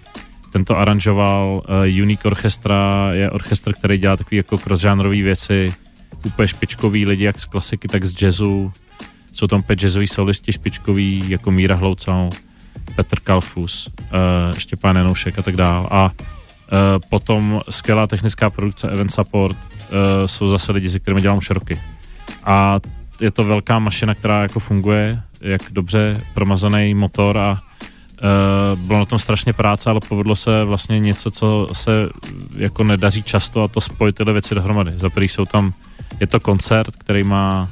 Tento 0.51 0.77
aranžoval 0.77 1.61
uh, 1.69 2.01
Unique 2.01 2.25
Orchestra, 2.25 3.09
je 3.11 3.31
orchestr, 3.31 3.73
který 3.73 3.97
dělá 3.97 4.17
takové 4.17 4.37
jako 4.37 4.57
crossžánrové 4.57 5.21
věci, 5.21 5.73
úplně 6.25 6.47
špičkový 6.47 7.05
lidi, 7.05 7.23
jak 7.23 7.39
z 7.39 7.45
klasiky, 7.45 7.87
tak 7.87 8.05
z 8.05 8.21
jazzu. 8.21 8.71
Jsou 9.31 9.47
tam 9.47 9.63
pět 9.63 9.83
jazzoví 9.83 10.07
solisti 10.07 10.53
špičkový, 10.53 11.23
jako 11.27 11.51
Míra 11.51 11.75
Hloucal, 11.75 12.29
Petr 12.95 13.19
Kalfus, 13.19 13.89
uh, 13.99 14.57
Štěpán 14.57 14.95
Janoušek 14.95 15.39
a 15.39 15.41
tak 15.41 15.55
dál. 15.55 15.87
A 15.91 16.05
uh, 16.05 16.11
potom 17.09 17.61
skvělá 17.69 18.07
technická 18.07 18.49
produkce 18.49 18.89
Event 18.89 19.11
Support 19.11 19.57
uh, 19.91 20.25
jsou 20.25 20.47
zase 20.47 20.71
lidi, 20.71 20.89
se 20.89 20.99
kterými 20.99 21.21
dělám 21.21 21.37
už 21.37 21.49
roky. 21.49 21.79
A 22.43 22.79
je 23.21 23.31
to 23.31 23.43
velká 23.43 23.79
mašina, 23.79 24.15
která 24.15 24.41
jako 24.41 24.59
funguje, 24.59 25.21
jak 25.41 25.61
dobře 25.71 26.21
promazaný 26.33 26.93
motor 26.93 27.37
a 27.37 27.51
uh, 27.51 28.79
bylo 28.79 28.99
na 28.99 29.05
tom 29.05 29.19
strašně 29.19 29.53
práce, 29.53 29.89
ale 29.89 29.99
povedlo 30.09 30.35
se 30.35 30.63
vlastně 30.63 30.99
něco, 30.99 31.31
co 31.31 31.67
se 31.73 32.09
jako 32.55 32.83
nedaří 32.83 33.23
často 33.23 33.63
a 33.63 33.67
to 33.67 33.81
spojit 33.81 34.15
tyhle 34.15 34.33
věci 34.33 34.55
dohromady. 34.55 34.91
Za 34.95 35.09
prvý 35.09 35.27
jsou 35.27 35.45
tam, 35.45 35.73
je 36.19 36.27
to 36.27 36.39
koncert, 36.39 36.95
který 36.95 37.23
má, 37.23 37.69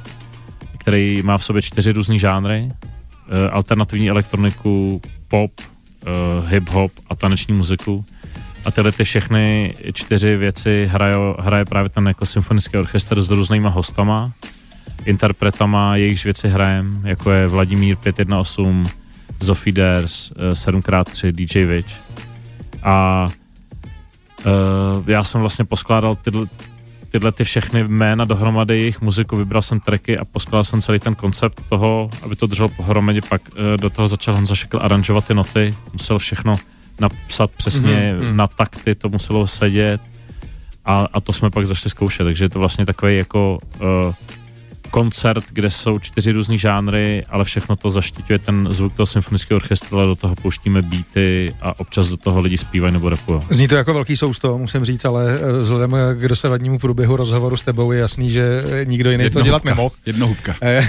který 0.78 1.22
má 1.22 1.38
v 1.38 1.44
sobě 1.44 1.62
čtyři 1.62 1.92
různý 1.92 2.18
žánry, 2.18 2.62
uh, 2.64 2.72
alternativní 3.52 4.10
elektroniku, 4.10 5.02
pop, 5.28 5.50
uh, 5.60 6.50
hip-hop 6.50 6.90
a 7.10 7.14
taneční 7.14 7.54
muziku. 7.54 8.04
A 8.64 8.70
tyhle 8.70 8.92
ty 8.92 9.04
všechny 9.04 9.74
čtyři 9.92 10.36
věci 10.36 10.88
hraje, 10.92 11.14
hraje 11.38 11.64
právě 11.64 11.88
ten 11.88 12.08
jako 12.08 12.26
symfonický 12.26 12.76
orchestr 12.76 13.22
s 13.22 13.30
různýma 13.30 13.68
hostama, 13.68 14.32
interpretama, 15.04 15.96
jejichž 15.96 16.24
věci 16.24 16.48
hrajem, 16.48 17.00
jako 17.04 17.30
je 17.30 17.46
Vladimír 17.46 17.96
518, 17.96 18.90
Zofie 19.40 19.74
Ders, 19.74 20.32
7x3, 20.52 21.32
DJ 21.32 21.64
Witch. 21.64 21.92
A 22.82 23.26
uh, 24.46 25.10
já 25.10 25.24
jsem 25.24 25.40
vlastně 25.40 25.64
poskládal 25.64 26.14
tyhle, 26.14 26.46
tyhle 27.10 27.32
ty 27.32 27.44
všechny 27.44 27.84
jména 27.88 28.24
dohromady, 28.24 28.78
jejich 28.78 29.00
muziku, 29.00 29.36
vybral 29.36 29.62
jsem 29.62 29.80
tracky 29.80 30.18
a 30.18 30.24
poskládal 30.24 30.64
jsem 30.64 30.80
celý 30.80 30.98
ten 30.98 31.14
koncept 31.14 31.62
toho, 31.68 32.10
aby 32.22 32.36
to 32.36 32.46
drželo 32.46 32.68
pohromadě, 32.68 33.20
pak 33.28 33.42
uh, 33.48 33.76
do 33.80 33.90
toho 33.90 34.08
začal 34.08 34.34
Honza 34.34 34.54
Šekl 34.54 34.78
aranžovat 34.82 35.26
ty 35.26 35.34
noty, 35.34 35.74
musel 35.92 36.18
všechno 36.18 36.56
napsat 37.00 37.50
přesně 37.50 38.14
mm-hmm. 38.14 38.36
na 38.36 38.46
takty, 38.46 38.94
to 38.94 39.08
muselo 39.08 39.46
sedět 39.46 40.00
a, 40.84 41.08
a 41.12 41.20
to 41.20 41.32
jsme 41.32 41.50
pak 41.50 41.66
zašli 41.66 41.90
zkoušet, 41.90 42.24
takže 42.24 42.44
je 42.44 42.48
to 42.48 42.58
vlastně 42.58 42.86
takový 42.86 43.16
jako 43.16 43.58
uh, 43.80 44.14
koncert, 44.90 45.44
kde 45.50 45.70
jsou 45.70 45.98
čtyři 45.98 46.32
různý 46.32 46.58
žánry, 46.58 47.22
ale 47.28 47.44
všechno 47.44 47.76
to 47.76 47.90
zaštiťuje 47.90 48.38
ten 48.38 48.68
zvuk 48.70 48.94
toho 48.94 49.06
symfonického 49.06 49.56
orchestra, 49.56 49.98
ale 49.98 50.06
do 50.06 50.16
toho 50.16 50.34
pouštíme 50.36 50.82
beaty 50.82 51.54
a 51.60 51.80
občas 51.80 52.08
do 52.08 52.16
toho 52.16 52.40
lidi 52.40 52.58
zpívají 52.58 52.92
nebo 52.92 53.08
repují. 53.08 53.40
Zní 53.50 53.68
to 53.68 53.76
jako 53.76 53.94
velký 53.94 54.16
sousto, 54.16 54.58
musím 54.58 54.84
říct, 54.84 55.04
ale 55.04 55.38
eh, 55.40 55.58
vzhledem 55.58 55.96
k 56.14 56.28
dosavadnímu 56.28 56.78
průběhu 56.78 57.16
rozhovoru 57.16 57.56
s 57.56 57.62
tebou 57.62 57.92
je 57.92 58.00
jasný, 58.00 58.30
že 58.30 58.62
nikdo 58.84 59.10
jiný 59.10 59.30
to 59.30 59.42
dělat 59.42 59.64
nemohl. 59.64 59.94
Jednohubka. 60.06 60.54
Eh, 60.68 60.86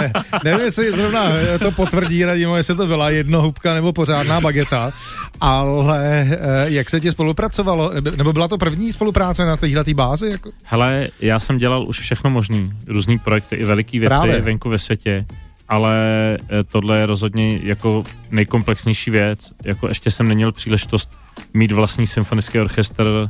ne, 0.00 0.12
nevím, 0.44 0.64
jestli 0.64 0.92
zrovna 0.92 1.32
to 1.58 1.70
potvrdí, 1.70 2.24
Radimo, 2.24 2.56
jestli 2.56 2.74
to 2.76 2.86
byla 2.86 3.10
jednohubka 3.10 3.74
nebo 3.74 3.92
pořádná 3.92 4.40
bageta, 4.40 4.92
ale 5.40 6.26
eh, 6.30 6.36
jak 6.64 6.90
se 6.90 7.00
ti 7.00 7.10
spolupracovalo, 7.10 7.92
nebo 8.16 8.32
byla 8.32 8.48
to 8.48 8.58
první 8.58 8.92
spolupráce 8.92 9.44
na 9.44 9.56
téhle 9.56 9.84
bázi? 9.94 10.28
Jako? 10.28 10.50
Hele, 10.62 11.08
já 11.20 11.40
jsem 11.40 11.58
dělal 11.58 11.88
už 11.88 12.00
všechno 12.00 12.30
možný, 12.30 12.72
různý 12.86 13.15
projekty, 13.18 13.56
i 13.56 13.64
veliký 13.64 13.98
věci 13.98 14.14
Právě. 14.14 14.40
venku 14.40 14.68
ve 14.68 14.78
světě, 14.78 15.26
ale 15.68 15.94
eh, 16.40 16.64
tohle 16.64 16.98
je 16.98 17.06
rozhodně 17.06 17.60
jako 17.62 18.04
nejkomplexnější 18.30 19.10
věc. 19.10 19.52
Jako 19.64 19.88
ještě 19.88 20.10
jsem 20.10 20.28
neměl 20.28 20.52
příležitost 20.52 21.10
mít 21.54 21.72
vlastní 21.72 22.06
symfonický 22.06 22.60
orchestr, 22.60 23.28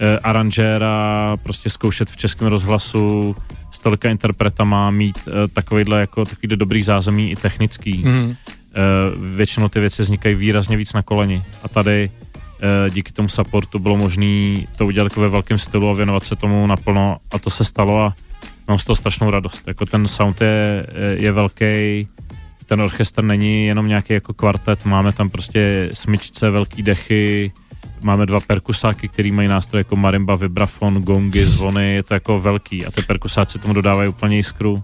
eh, 0.00 0.18
aranžéra, 0.18 1.36
prostě 1.42 1.70
zkoušet 1.70 2.10
v 2.10 2.16
českém 2.16 2.48
rozhlasu 2.48 3.36
s 3.70 3.78
tolika 3.78 4.10
interpretama, 4.10 4.90
mít 4.90 5.18
eh, 5.28 5.48
takovýhle 5.48 6.00
jako 6.00 6.24
takový 6.24 6.48
dobrý 6.48 6.82
zázemí 6.82 7.30
i 7.30 7.36
technický. 7.36 8.02
Mm. 8.04 8.34
Eh, 8.34 8.76
většinou 9.36 9.68
ty 9.68 9.80
věci 9.80 10.02
vznikají 10.02 10.34
výrazně 10.34 10.76
víc 10.76 10.92
na 10.92 11.02
koleni 11.02 11.42
a 11.62 11.68
tady 11.68 12.10
díky 12.90 13.12
tomu 13.12 13.28
supportu 13.28 13.78
bylo 13.78 13.96
možné 13.96 14.60
to 14.76 14.86
udělat 14.86 15.04
jako 15.04 15.20
ve 15.20 15.28
velkém 15.28 15.58
stylu 15.58 15.90
a 15.90 15.92
věnovat 15.92 16.24
se 16.24 16.36
tomu 16.36 16.66
naplno 16.66 17.16
a 17.30 17.38
to 17.38 17.50
se 17.50 17.64
stalo 17.64 18.00
a 18.00 18.12
mám 18.70 18.78
z 18.78 18.84
toho 18.84 18.96
strašnou 18.96 19.30
radost. 19.30 19.62
Jako 19.66 19.86
ten 19.86 20.08
sound 20.08 20.40
je, 20.40 20.86
je 21.14 21.32
velký, 21.32 22.08
ten 22.66 22.80
orchestr 22.80 23.24
není 23.24 23.66
jenom 23.66 23.88
nějaký 23.88 24.12
jako 24.12 24.34
kvartet, 24.34 24.84
máme 24.84 25.12
tam 25.12 25.30
prostě 25.30 25.90
smyčce, 25.92 26.50
velký 26.50 26.82
dechy, 26.82 27.52
máme 28.02 28.26
dva 28.26 28.40
perkusáky, 28.40 29.08
který 29.08 29.30
mají 29.32 29.48
nástroje 29.48 29.80
jako 29.80 29.96
marimba, 29.96 30.36
vibrafon, 30.36 31.02
gongy, 31.02 31.46
zvony, 31.46 31.94
je 31.94 32.02
to 32.02 32.14
jako 32.14 32.40
velký 32.40 32.86
a 32.86 32.90
ty 32.90 33.02
perkusáci 33.02 33.58
tomu 33.58 33.74
dodávají 33.74 34.08
úplně 34.08 34.36
jiskru. 34.36 34.82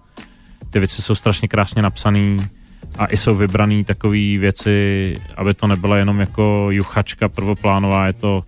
Ty 0.70 0.78
věci 0.78 1.02
jsou 1.02 1.14
strašně 1.14 1.48
krásně 1.48 1.82
napsaný 1.82 2.46
a 2.98 3.06
i 3.06 3.16
jsou 3.16 3.34
vybraný 3.34 3.84
takové 3.84 4.38
věci, 4.38 5.18
aby 5.36 5.54
to 5.54 5.66
nebyla 5.66 5.96
jenom 5.96 6.20
jako 6.20 6.68
juchačka 6.70 7.28
prvoplánová, 7.28 8.06
je 8.06 8.12
to 8.12 8.44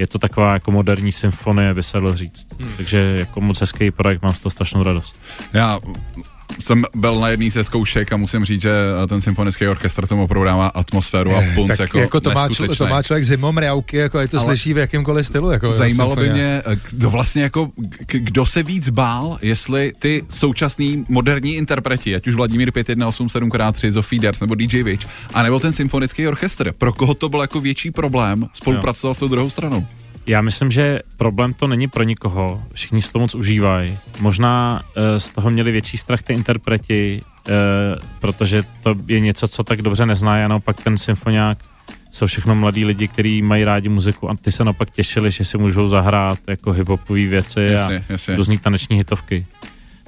je 0.00 0.06
to 0.06 0.18
taková 0.18 0.52
jako 0.52 0.70
moderní 0.70 1.12
symfonie, 1.12 1.74
by 1.74 1.82
se 1.82 1.98
dalo 1.98 2.16
říct. 2.16 2.46
Hmm. 2.60 2.72
Takže 2.76 3.14
jako 3.18 3.40
moc 3.40 3.60
hezký 3.60 3.90
projekt, 3.90 4.22
mám 4.22 4.34
z 4.34 4.40
toho 4.40 4.50
strašnou 4.50 4.82
radost. 4.82 5.20
Já 5.52 5.78
jsem 6.58 6.84
byl 6.94 7.20
na 7.20 7.28
jedný 7.28 7.50
ze 7.50 7.64
zkoušek 7.64 8.12
a 8.12 8.16
musím 8.16 8.44
říct, 8.44 8.62
že 8.62 8.72
ten 9.08 9.20
symfonický 9.20 9.68
orchestr 9.68 10.06
tomu 10.06 10.24
opravdu 10.24 10.44
dává 10.44 10.66
atmosféru 10.66 11.36
a 11.36 11.42
punc 11.54 11.78
jako, 11.78 11.98
jako 11.98 12.20
to, 12.20 12.30
má 12.30 12.48
člo, 12.48 12.74
to 12.74 12.86
má 12.86 13.02
člověk 13.02 13.24
zimom 13.24 13.58
reauky, 13.58 13.96
jako 13.96 14.18
je 14.18 14.28
to 14.28 14.36
Ale 14.36 14.46
slyší 14.46 14.74
v 14.74 14.78
jakýmkoliv 14.78 15.26
stylu. 15.26 15.50
Jako 15.50 15.70
zajímalo 15.70 16.16
by 16.16 16.30
mě, 16.30 16.62
kdo 16.90 17.10
vlastně 17.10 17.42
jako, 17.42 17.70
kdo 18.06 18.46
se 18.46 18.62
víc 18.62 18.88
bál, 18.88 19.38
jestli 19.42 19.92
ty 19.98 20.24
současný 20.28 21.04
moderní 21.08 21.54
interpreti, 21.56 22.14
ať 22.14 22.28
už 22.28 22.34
Vladimír 22.34 22.72
5187 22.72 23.50
x 23.54 23.78
3 23.78 23.92
Zofie 23.92 24.20
Ders 24.20 24.40
nebo 24.40 24.54
DJ 24.54 24.82
Witch, 24.82 25.06
anebo 25.34 25.60
ten 25.60 25.72
symfonický 25.72 26.28
orchestr, 26.28 26.72
pro 26.72 26.92
koho 26.92 27.14
to 27.14 27.28
byl 27.28 27.40
jako 27.40 27.60
větší 27.60 27.90
problém 27.90 28.46
spolupracovat 28.52 29.14
s 29.14 29.18
tou 29.18 29.28
druhou 29.28 29.50
stranou? 29.50 29.86
Já 30.26 30.42
myslím, 30.42 30.70
že 30.70 31.00
problém 31.16 31.54
to 31.54 31.66
není 31.66 31.88
pro 31.88 32.02
nikoho, 32.02 32.62
všichni 32.72 33.02
si 33.02 33.12
to 33.12 33.18
moc 33.18 33.34
užívají. 33.34 33.98
Možná 34.20 34.82
uh, 34.82 35.02
z 35.18 35.30
toho 35.30 35.50
měli 35.50 35.72
větší 35.72 35.96
strach 35.96 36.22
ty 36.22 36.32
interpreti, 36.32 37.22
uh, 37.48 37.54
protože 38.20 38.62
to 38.82 38.94
je 39.06 39.20
něco, 39.20 39.48
co 39.48 39.64
tak 39.64 39.82
dobře 39.82 40.06
nezná, 40.06 40.44
a 40.44 40.48
naopak 40.48 40.82
ten 40.82 40.98
symfoniák 40.98 41.58
jsou 42.10 42.26
všechno 42.26 42.54
mladí 42.54 42.84
lidi, 42.84 43.08
kteří 43.08 43.42
mají 43.42 43.64
rádi 43.64 43.88
muziku 43.88 44.30
a 44.30 44.36
ty 44.36 44.52
se 44.52 44.64
naopak 44.64 44.90
těšili, 44.90 45.30
že 45.30 45.44
si 45.44 45.58
můžou 45.58 45.86
zahrát 45.86 46.38
jako 46.48 46.72
hiphopové 46.72 47.26
věci 47.26 47.60
jasně, 47.60 47.98
a 47.98 48.12
jasně. 48.12 48.36
různý 48.36 48.58
taneční 48.58 48.96
hitovky. 48.96 49.46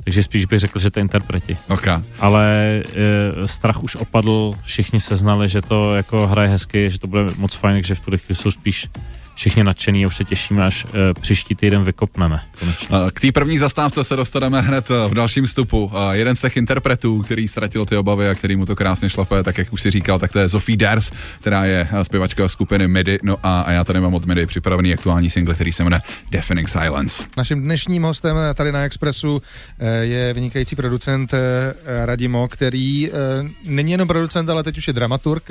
Takže 0.05 0.23
spíš 0.23 0.45
bych 0.45 0.59
řekl, 0.59 0.79
že 0.79 0.91
to 0.91 1.01
interpreti. 1.01 1.57
Okay. 1.69 2.03
Ale 2.19 2.47
e, 2.95 3.49
strach 3.49 3.83
už 3.83 3.97
opadl, 3.97 4.53
všichni 4.65 5.01
se 5.01 5.17
znali, 5.17 5.49
že 5.49 5.63
to 5.63 5.95
jako 5.95 6.27
hraje 6.27 6.49
hezky, 6.49 6.91
že 6.91 6.99
to 6.99 7.07
bude 7.07 7.25
moc 7.37 7.55
fajn, 7.55 7.77
takže 7.77 7.95
v 7.95 8.01
tuhle 8.01 8.19
chvíli 8.19 8.37
jsou 8.37 8.51
spíš 8.51 8.89
všichni 9.35 9.65
nadšený 9.65 10.05
a 10.05 10.07
už 10.07 10.17
se 10.17 10.25
těšíme, 10.25 10.65
až 10.65 10.85
e, 10.85 11.15
příští 11.15 11.55
týden 11.55 11.85
vykopneme. 11.85 12.41
Konečně. 12.59 12.89
K 13.15 13.21
té 13.21 13.33
první 13.33 13.59
zastávce 13.59 14.05
se 14.05 14.17
dostaneme 14.17 14.61
hned 14.61 14.91
eh, 14.91 15.09
v 15.09 15.15
dalším 15.15 15.47
vstupu. 15.47 15.93
Jeden 16.13 16.37
z 16.37 16.41
těch 16.41 16.57
interpretů, 16.57 17.23
který 17.23 17.49
ztratil 17.49 17.87
ty 17.87 17.97
obavy 17.97 18.29
a 18.29 18.35
který 18.35 18.57
mu 18.57 18.67
to 18.67 18.77
krásně 18.77 19.11
šlape, 19.11 19.43
tak 19.43 19.59
jak 19.59 19.73
už 19.73 19.83
si 19.83 19.91
říkal, 19.91 20.19
tak 20.19 20.33
to 20.33 20.39
je 20.39 20.49
Sophie 20.49 20.77
Ders, 20.77 21.11
která 21.41 21.65
je 21.65 21.89
eh, 21.93 22.05
zpěvačka 22.05 22.49
skupiny 22.49 22.89
Midi. 22.89 23.19
No 23.23 23.37
a, 23.43 23.61
a 23.61 23.71
já 23.73 23.85
tady 23.85 24.01
mám 24.01 24.15
od 24.15 24.25
Midi 24.25 24.47
připravený 24.47 24.93
aktuální 24.95 25.31
single, 25.31 25.55
který 25.55 25.73
se 25.73 25.85
jmenuje 25.85 26.03
Deafening 26.31 26.69
Silence. 26.69 27.25
Naším 27.37 27.63
dnešním 27.63 28.03
hostem 28.03 28.37
tady 28.55 28.73
na 28.73 28.85
Expressu 28.85 29.43
je 30.01 30.33
vynikající 30.35 30.77
producent 30.77 31.35
Radimo, 32.05 32.49
který 32.49 33.11
není 33.67 33.93
jenom 33.93 34.09
producent, 34.09 34.51
ale 34.51 34.63
teď 34.63 34.79
už 34.79 34.87
je 34.87 34.93
dramaturg. 34.93 35.51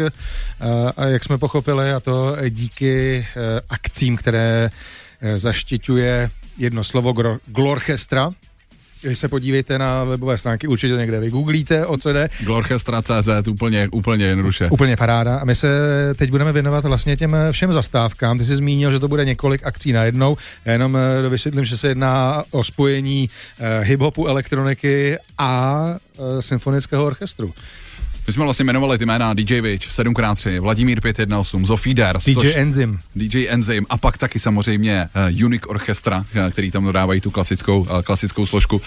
A 0.97 1.05
jak 1.05 1.23
jsme 1.23 1.37
pochopili, 1.37 1.93
a 1.93 1.99
to 1.99 2.37
díky 2.49 3.25
akcím, 3.71 4.17
které 4.17 4.69
eh, 5.21 5.37
zaštiťuje 5.37 6.29
jedno 6.57 6.83
slovo 6.83 7.13
glorchestra, 7.45 8.31
když 9.01 9.19
se 9.19 9.27
podívejte 9.27 9.79
na 9.79 10.03
webové 10.03 10.37
stránky, 10.37 10.67
určitě 10.67 10.93
někde 10.93 11.19
vygooglíte, 11.19 11.85
o 11.85 11.97
co 11.97 12.13
jde. 12.13 12.29
Glorchestra.cz, 12.39 13.47
úplně, 13.49 13.87
úplně 13.91 14.25
jednoduše. 14.25 14.69
Úplně 14.71 14.97
paráda. 14.97 15.37
A 15.37 15.45
my 15.45 15.55
se 15.55 15.69
teď 16.15 16.29
budeme 16.29 16.51
věnovat 16.51 16.85
vlastně 16.85 17.17
těm 17.17 17.35
všem 17.51 17.73
zastávkám. 17.73 18.37
Ty 18.37 18.45
jsi 18.45 18.55
zmínil, 18.55 18.91
že 18.91 18.99
to 18.99 19.07
bude 19.07 19.25
několik 19.25 19.63
akcí 19.63 19.91
najednou. 19.91 20.37
Já 20.65 20.71
jenom 20.71 20.97
eh, 20.97 21.29
vysvětlím, 21.29 21.65
že 21.65 21.77
se 21.77 21.87
jedná 21.87 22.43
o 22.51 22.63
spojení 22.63 23.29
eh, 23.59 23.83
hip-hopu, 23.83 24.27
elektroniky 24.27 25.17
a 25.37 25.85
eh, 26.19 26.41
symfonického 26.41 27.05
orchestru. 27.05 27.53
My 28.27 28.33
jsme 28.33 28.43
vlastně 28.43 28.63
jmenovali 28.63 28.97
ty 28.97 29.05
jména 29.05 29.33
DJ 29.33 29.61
Witch, 29.61 29.87
7x3, 29.87 30.61
Vladimír 30.61 31.01
518, 31.01 31.67
Zofie 31.67 31.93
Ders, 31.93 32.25
DJ 32.25 32.33
což- 32.33 32.53
Enzym. 32.57 32.99
DJ 33.15 33.47
Enzym 33.49 33.85
a 33.89 33.97
pak 33.97 34.17
taky 34.17 34.39
samozřejmě 34.39 35.07
uh, 35.37 35.45
Unique 35.45 35.69
Orchestra, 35.69 36.17
uh, 36.17 36.49
který 36.49 36.71
tam 36.71 36.83
dodávají 36.83 37.21
tu 37.21 37.31
klasickou, 37.31 37.79
uh, 37.79 38.01
klasickou 38.01 38.45
složku. 38.45 38.75
Uh, 38.75 38.81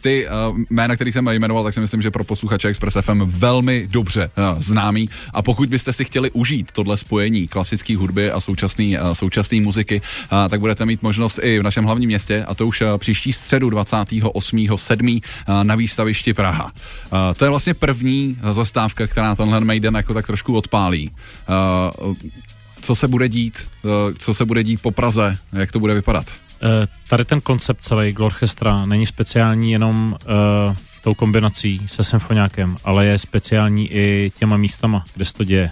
ty 0.00 0.26
uh, 0.50 0.58
jména, 0.70 0.94
který 0.94 1.12
jsem 1.12 1.28
jmenoval, 1.28 1.64
tak 1.64 1.74
si 1.74 1.80
myslím, 1.80 2.02
že 2.02 2.10
pro 2.10 2.24
posluchače 2.24 2.68
Express 2.68 2.96
FM 3.00 3.22
velmi 3.26 3.86
dobře 3.90 4.30
uh, 4.54 4.60
známý 4.62 5.08
a 5.32 5.42
pokud 5.42 5.68
byste 5.68 5.92
si 5.92 6.04
chtěli 6.04 6.30
užít 6.30 6.72
tohle 6.72 6.96
spojení 6.96 7.48
klasické 7.48 7.96
hudby 7.96 8.30
a 8.30 8.40
současné 8.40 9.00
uh, 9.02 9.12
současný 9.12 9.60
muziky, 9.60 10.00
uh, 10.32 10.48
tak 10.48 10.60
budete 10.60 10.86
mít 10.86 11.02
možnost 11.02 11.40
i 11.42 11.58
v 11.58 11.62
našem 11.62 11.84
hlavním 11.84 12.08
městě 12.08 12.44
a 12.48 12.54
to 12.54 12.66
už 12.66 12.80
uh, 12.80 12.98
příští 12.98 13.32
středu 13.32 13.68
28.7. 13.70 15.20
Uh, 15.48 15.64
na 15.64 15.74
výstavišti 15.74 16.34
Praha. 16.34 16.64
Uh, 16.64 17.18
to 17.36 17.44
je 17.44 17.48
vlastně 17.48 17.74
první 17.74 18.36
zastávka, 18.52 19.06
která 19.06 19.34
tenhle 19.34 19.60
Maiden 19.60 19.94
jako 19.94 20.14
tak 20.14 20.26
trošku 20.26 20.56
odpálí. 20.56 21.10
Uh, 22.00 22.14
co 22.84 22.94
se 22.94 23.08
bude 23.08 23.28
dít, 23.28 23.58
eh, 23.84 24.14
co 24.18 24.34
se 24.34 24.44
bude 24.44 24.62
dít 24.62 24.82
po 24.82 24.90
Praze, 24.90 25.34
jak 25.52 25.72
to 25.72 25.80
bude 25.80 25.94
vypadat. 25.94 26.26
Eh, 26.62 26.86
Tady 27.08 27.24
ten 27.24 27.40
koncept 27.40 27.80
celý 27.82 28.12
Glorchestra 28.12 28.86
není 28.86 29.06
speciální 29.06 29.72
jenom 29.72 30.16
uh, 30.68 30.76
tou 31.02 31.14
kombinací 31.14 31.82
se 31.86 32.04
symfoniákem, 32.04 32.76
ale 32.84 33.06
je 33.06 33.18
speciální 33.18 33.92
i 33.92 34.32
těma 34.38 34.56
místama, 34.56 35.04
kde 35.14 35.24
se 35.24 35.34
to 35.34 35.44
děje. 35.44 35.70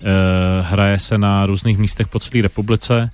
Uh, 0.00 0.66
hraje 0.66 0.98
se 0.98 1.18
na 1.18 1.46
různých 1.46 1.78
místech 1.78 2.08
po 2.08 2.18
celé 2.18 2.42
republice 2.42 3.10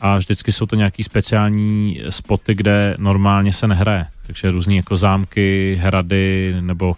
a 0.00 0.18
vždycky 0.18 0.52
jsou 0.52 0.66
to 0.66 0.76
nějaký 0.76 1.02
speciální 1.02 2.00
spoty, 2.10 2.54
kde 2.54 2.94
normálně 2.98 3.52
se 3.52 3.68
nehraje. 3.68 4.06
Takže 4.26 4.50
různý 4.50 4.76
jako 4.76 4.96
zámky, 4.96 5.78
hrady 5.82 6.54
nebo 6.60 6.96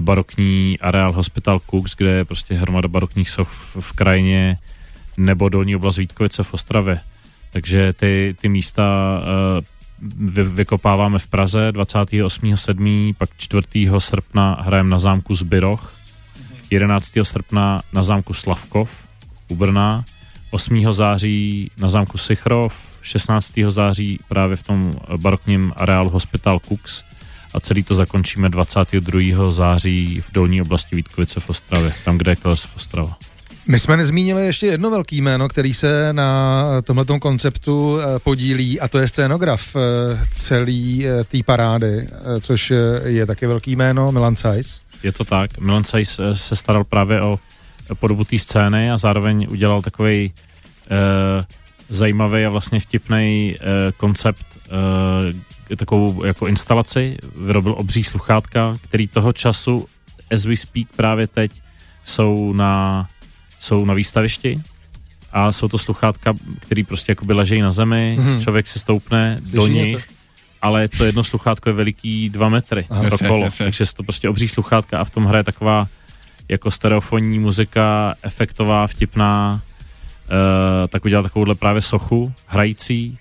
barokní 0.00 0.78
areál 0.80 1.12
Hospital 1.12 1.60
Cooks, 1.70 1.94
kde 1.96 2.10
je 2.10 2.24
prostě 2.24 2.54
hromada 2.54 2.88
barokních 2.88 3.30
soch 3.30 3.48
v, 3.48 3.76
v 3.80 3.92
krajině, 3.92 4.58
nebo 5.16 5.48
dolní 5.48 5.76
oblast 5.76 5.96
Vítkovice 5.96 6.44
v 6.44 6.54
Ostravě. 6.54 7.00
Takže 7.52 7.92
ty, 7.92 8.36
ty 8.40 8.48
místa 8.48 8.84
uh, 9.22 9.64
vy, 10.32 10.44
vykopáváme 10.44 11.18
v 11.18 11.26
Praze 11.26 11.70
28.7., 11.70 13.14
pak 13.18 13.30
4. 13.36 13.66
srpna 13.98 14.58
hrajeme 14.60 14.90
na 14.90 14.98
zámku 14.98 15.34
Zbyroch, 15.34 15.94
11. 16.70 17.12
srpna 17.22 17.80
na 17.92 18.02
zámku 18.02 18.34
Slavkov 18.34 18.90
u 19.48 19.56
Brna, 19.56 20.04
8. 20.50 20.92
září 20.92 21.70
na 21.78 21.88
zámku 21.88 22.18
Sichrov, 22.18 22.74
16. 23.02 23.52
září 23.68 24.18
právě 24.28 24.56
v 24.56 24.62
tom 24.62 24.92
barokním 25.16 25.72
areálu 25.76 26.10
Hospital 26.10 26.58
Cooks 26.58 27.04
a 27.54 27.60
celý 27.60 27.82
to 27.82 27.94
zakončíme 27.94 28.48
22. 28.48 29.52
září 29.52 30.20
v 30.20 30.32
dolní 30.32 30.62
oblasti 30.62 30.96
Vítkovice 30.96 31.40
v 31.40 31.50
Ostravě, 31.50 31.92
tam, 32.04 32.18
kde 32.18 32.32
je 32.32 32.36
Kles 32.36 32.64
v 32.64 32.76
Ostrava. 32.76 33.16
My 33.66 33.78
jsme 33.78 33.96
nezmínili 33.96 34.46
ještě 34.46 34.66
jedno 34.66 34.90
velký 34.90 35.20
jméno, 35.20 35.48
který 35.48 35.74
se 35.74 36.12
na 36.12 36.64
tomhle 36.82 37.04
konceptu 37.20 37.98
eh, 38.00 38.18
podílí 38.18 38.80
a 38.80 38.88
to 38.88 38.98
je 38.98 39.08
scénograf 39.08 39.76
eh, 39.76 39.80
celý 40.34 41.06
eh, 41.06 41.24
té 41.24 41.38
parády, 41.42 42.06
což 42.40 42.72
je 43.04 43.26
taky 43.26 43.46
velký 43.46 43.76
jméno, 43.76 44.12
Milan 44.12 44.36
Zeiss. 44.36 44.80
Je 45.02 45.12
to 45.12 45.24
tak. 45.24 45.58
Milan 45.58 45.84
Sajs 45.84 46.18
eh, 46.18 46.36
se 46.36 46.56
staral 46.56 46.84
právě 46.84 47.22
o 47.22 47.38
podobu 47.94 48.24
té 48.24 48.38
scény 48.38 48.90
a 48.90 48.98
zároveň 48.98 49.46
udělal 49.50 49.82
takový 49.82 50.32
eh, 50.90 51.44
zajímavý 51.88 52.44
a 52.44 52.50
vlastně 52.50 52.80
vtipný 52.80 53.56
eh, 53.56 53.92
koncept, 53.96 54.46
eh, 54.66 54.70
takovou 55.76 56.24
jako 56.24 56.46
instalaci. 56.46 57.16
Vyrobil 57.36 57.74
obří 57.78 58.04
sluchátka, 58.04 58.78
který 58.82 59.08
toho 59.08 59.32
času, 59.32 59.86
as 60.34 60.44
we 60.44 60.56
speak 60.56 60.86
právě 60.96 61.26
teď, 61.26 61.50
jsou 62.04 62.52
na, 62.52 63.08
jsou 63.60 63.84
na 63.84 63.94
výstavišti 63.94 64.60
a 65.32 65.52
jsou 65.52 65.68
to 65.68 65.78
sluchátka, 65.78 66.34
který 66.60 66.84
prostě 66.84 67.12
jako 67.12 67.24
by 67.24 67.32
ležejí 67.32 67.60
na 67.62 67.70
zemi, 67.72 68.16
Mhm. 68.18 68.28
mm-hmm. 68.28 68.42
člověk 68.42 68.66
si 68.66 68.78
stoupne 68.78 69.38
do 69.40 69.62
Slyší 69.62 69.74
nich, 69.78 69.92
něco? 69.92 70.04
ale 70.62 70.88
to 70.88 71.04
jedno 71.04 71.24
sluchátko 71.24 71.68
je 71.68 71.72
veliký 71.72 72.28
dva 72.30 72.48
metry 72.48 72.86
Aha. 72.90 73.04
Jasně, 73.04 73.28
kolo, 73.28 73.44
jasně. 73.44 73.66
takže 73.66 73.82
je 73.82 73.86
to 73.96 74.02
prostě 74.02 74.28
obří 74.28 74.48
sluchátka 74.48 74.98
a 75.00 75.04
v 75.04 75.10
tom 75.10 75.24
hraje 75.24 75.44
taková 75.44 75.86
jako 76.48 76.70
stereofonní 76.70 77.38
muzika, 77.38 78.14
efektová, 78.22 78.86
vtipná, 78.86 79.52
uh, 80.30 80.88
tak 80.88 81.04
udělal 81.04 81.22
takovouhle 81.22 81.54
právě 81.54 81.82
sochu 81.82 82.32
hrající 82.46 83.18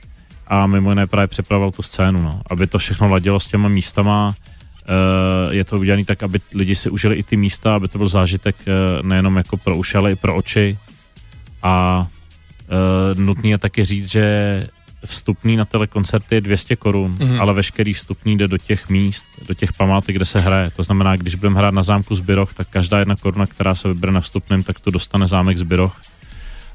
a 0.49 0.67
mimo 0.67 0.89
jiné 0.91 1.07
právě 1.07 1.27
připravoval 1.27 1.71
tu 1.71 1.81
scénu, 1.81 2.21
no, 2.21 2.41
aby 2.49 2.67
to 2.67 2.77
všechno 2.77 3.09
ladilo 3.09 3.39
s 3.39 3.47
těma 3.47 3.69
místama, 3.69 4.31
Uh, 5.45 5.53
je 5.53 5.63
to 5.65 5.79
udělané 5.79 6.05
tak, 6.05 6.23
aby 6.23 6.39
lidi 6.53 6.75
si 6.75 6.89
užili 6.89 7.15
i 7.15 7.23
ty 7.23 7.37
místa, 7.37 7.73
aby 7.73 7.87
to 7.87 7.97
byl 7.97 8.07
zážitek 8.07 8.55
uh, 8.67 9.07
nejenom 9.07 9.37
jako 9.37 9.57
pro 9.57 9.77
uši, 9.77 9.97
ale 9.97 10.11
i 10.11 10.15
pro 10.15 10.35
oči. 10.35 10.77
A 11.63 11.99
uh, 12.01 13.19
nutný 13.21 13.49
je 13.49 13.57
taky 13.57 13.85
říct, 13.85 14.11
že 14.11 14.23
vstupný 15.05 15.57
na 15.57 15.65
tyhle 15.65 15.87
koncerty 15.87 16.35
je 16.35 16.41
200 16.41 16.75
korun, 16.75 17.11
Mhm. 17.11 17.19
mm-hmm. 17.19 17.41
ale 17.41 17.53
veškerý 17.53 17.93
vstupný 17.93 18.37
jde 18.37 18.47
do 18.47 18.57
těch 18.57 18.89
míst, 18.89 19.25
do 19.47 19.53
těch 19.53 19.73
památek, 19.73 20.15
kde 20.15 20.25
se 20.25 20.39
hraje. 20.39 20.71
To 20.75 20.83
znamená, 20.83 21.15
když 21.15 21.35
budeme 21.35 21.57
hrát 21.59 21.73
na 21.73 21.83
zámku 21.83 22.15
Zbyroch, 22.15 22.53
tak 22.53 22.67
každá 22.69 22.99
jedna 22.99 23.15
koruna, 23.15 23.45
která 23.45 23.75
se 23.75 23.87
vybere 23.87 24.13
na 24.13 24.21
vstupném, 24.21 24.63
tak 24.63 24.79
to 24.79 24.91
dostane 24.91 25.27
zámek 25.27 25.57
Zbyroch 25.57 26.01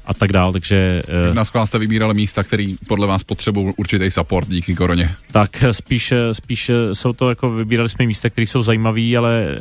a 0.05 0.13
tak 0.13 0.31
dál, 0.31 0.53
takže 0.53 1.01
eh, 1.29 1.33
Na 1.33 1.45
skvál 1.45 1.67
jste 1.67 1.79
vybírali 1.79 2.13
místa, 2.13 2.43
který 2.43 2.75
podle 2.87 3.07
vás 3.07 3.23
potřebují 3.23 3.73
určitý 3.77 4.11
support 4.11 4.49
díky 4.49 4.75
koroně. 4.75 5.15
tak 5.31 5.63
spíš, 5.71 6.13
spíš 6.31 6.71
jsou 6.93 7.13
to 7.13 7.29
jako, 7.29 7.49
vybírali 7.49 7.89
jsme 7.89 8.05
místa, 8.05 8.29
které 8.29 8.47
jsou 8.47 8.61
zajímavé, 8.61 9.17
ale 9.17 9.47
eh, 9.49 9.59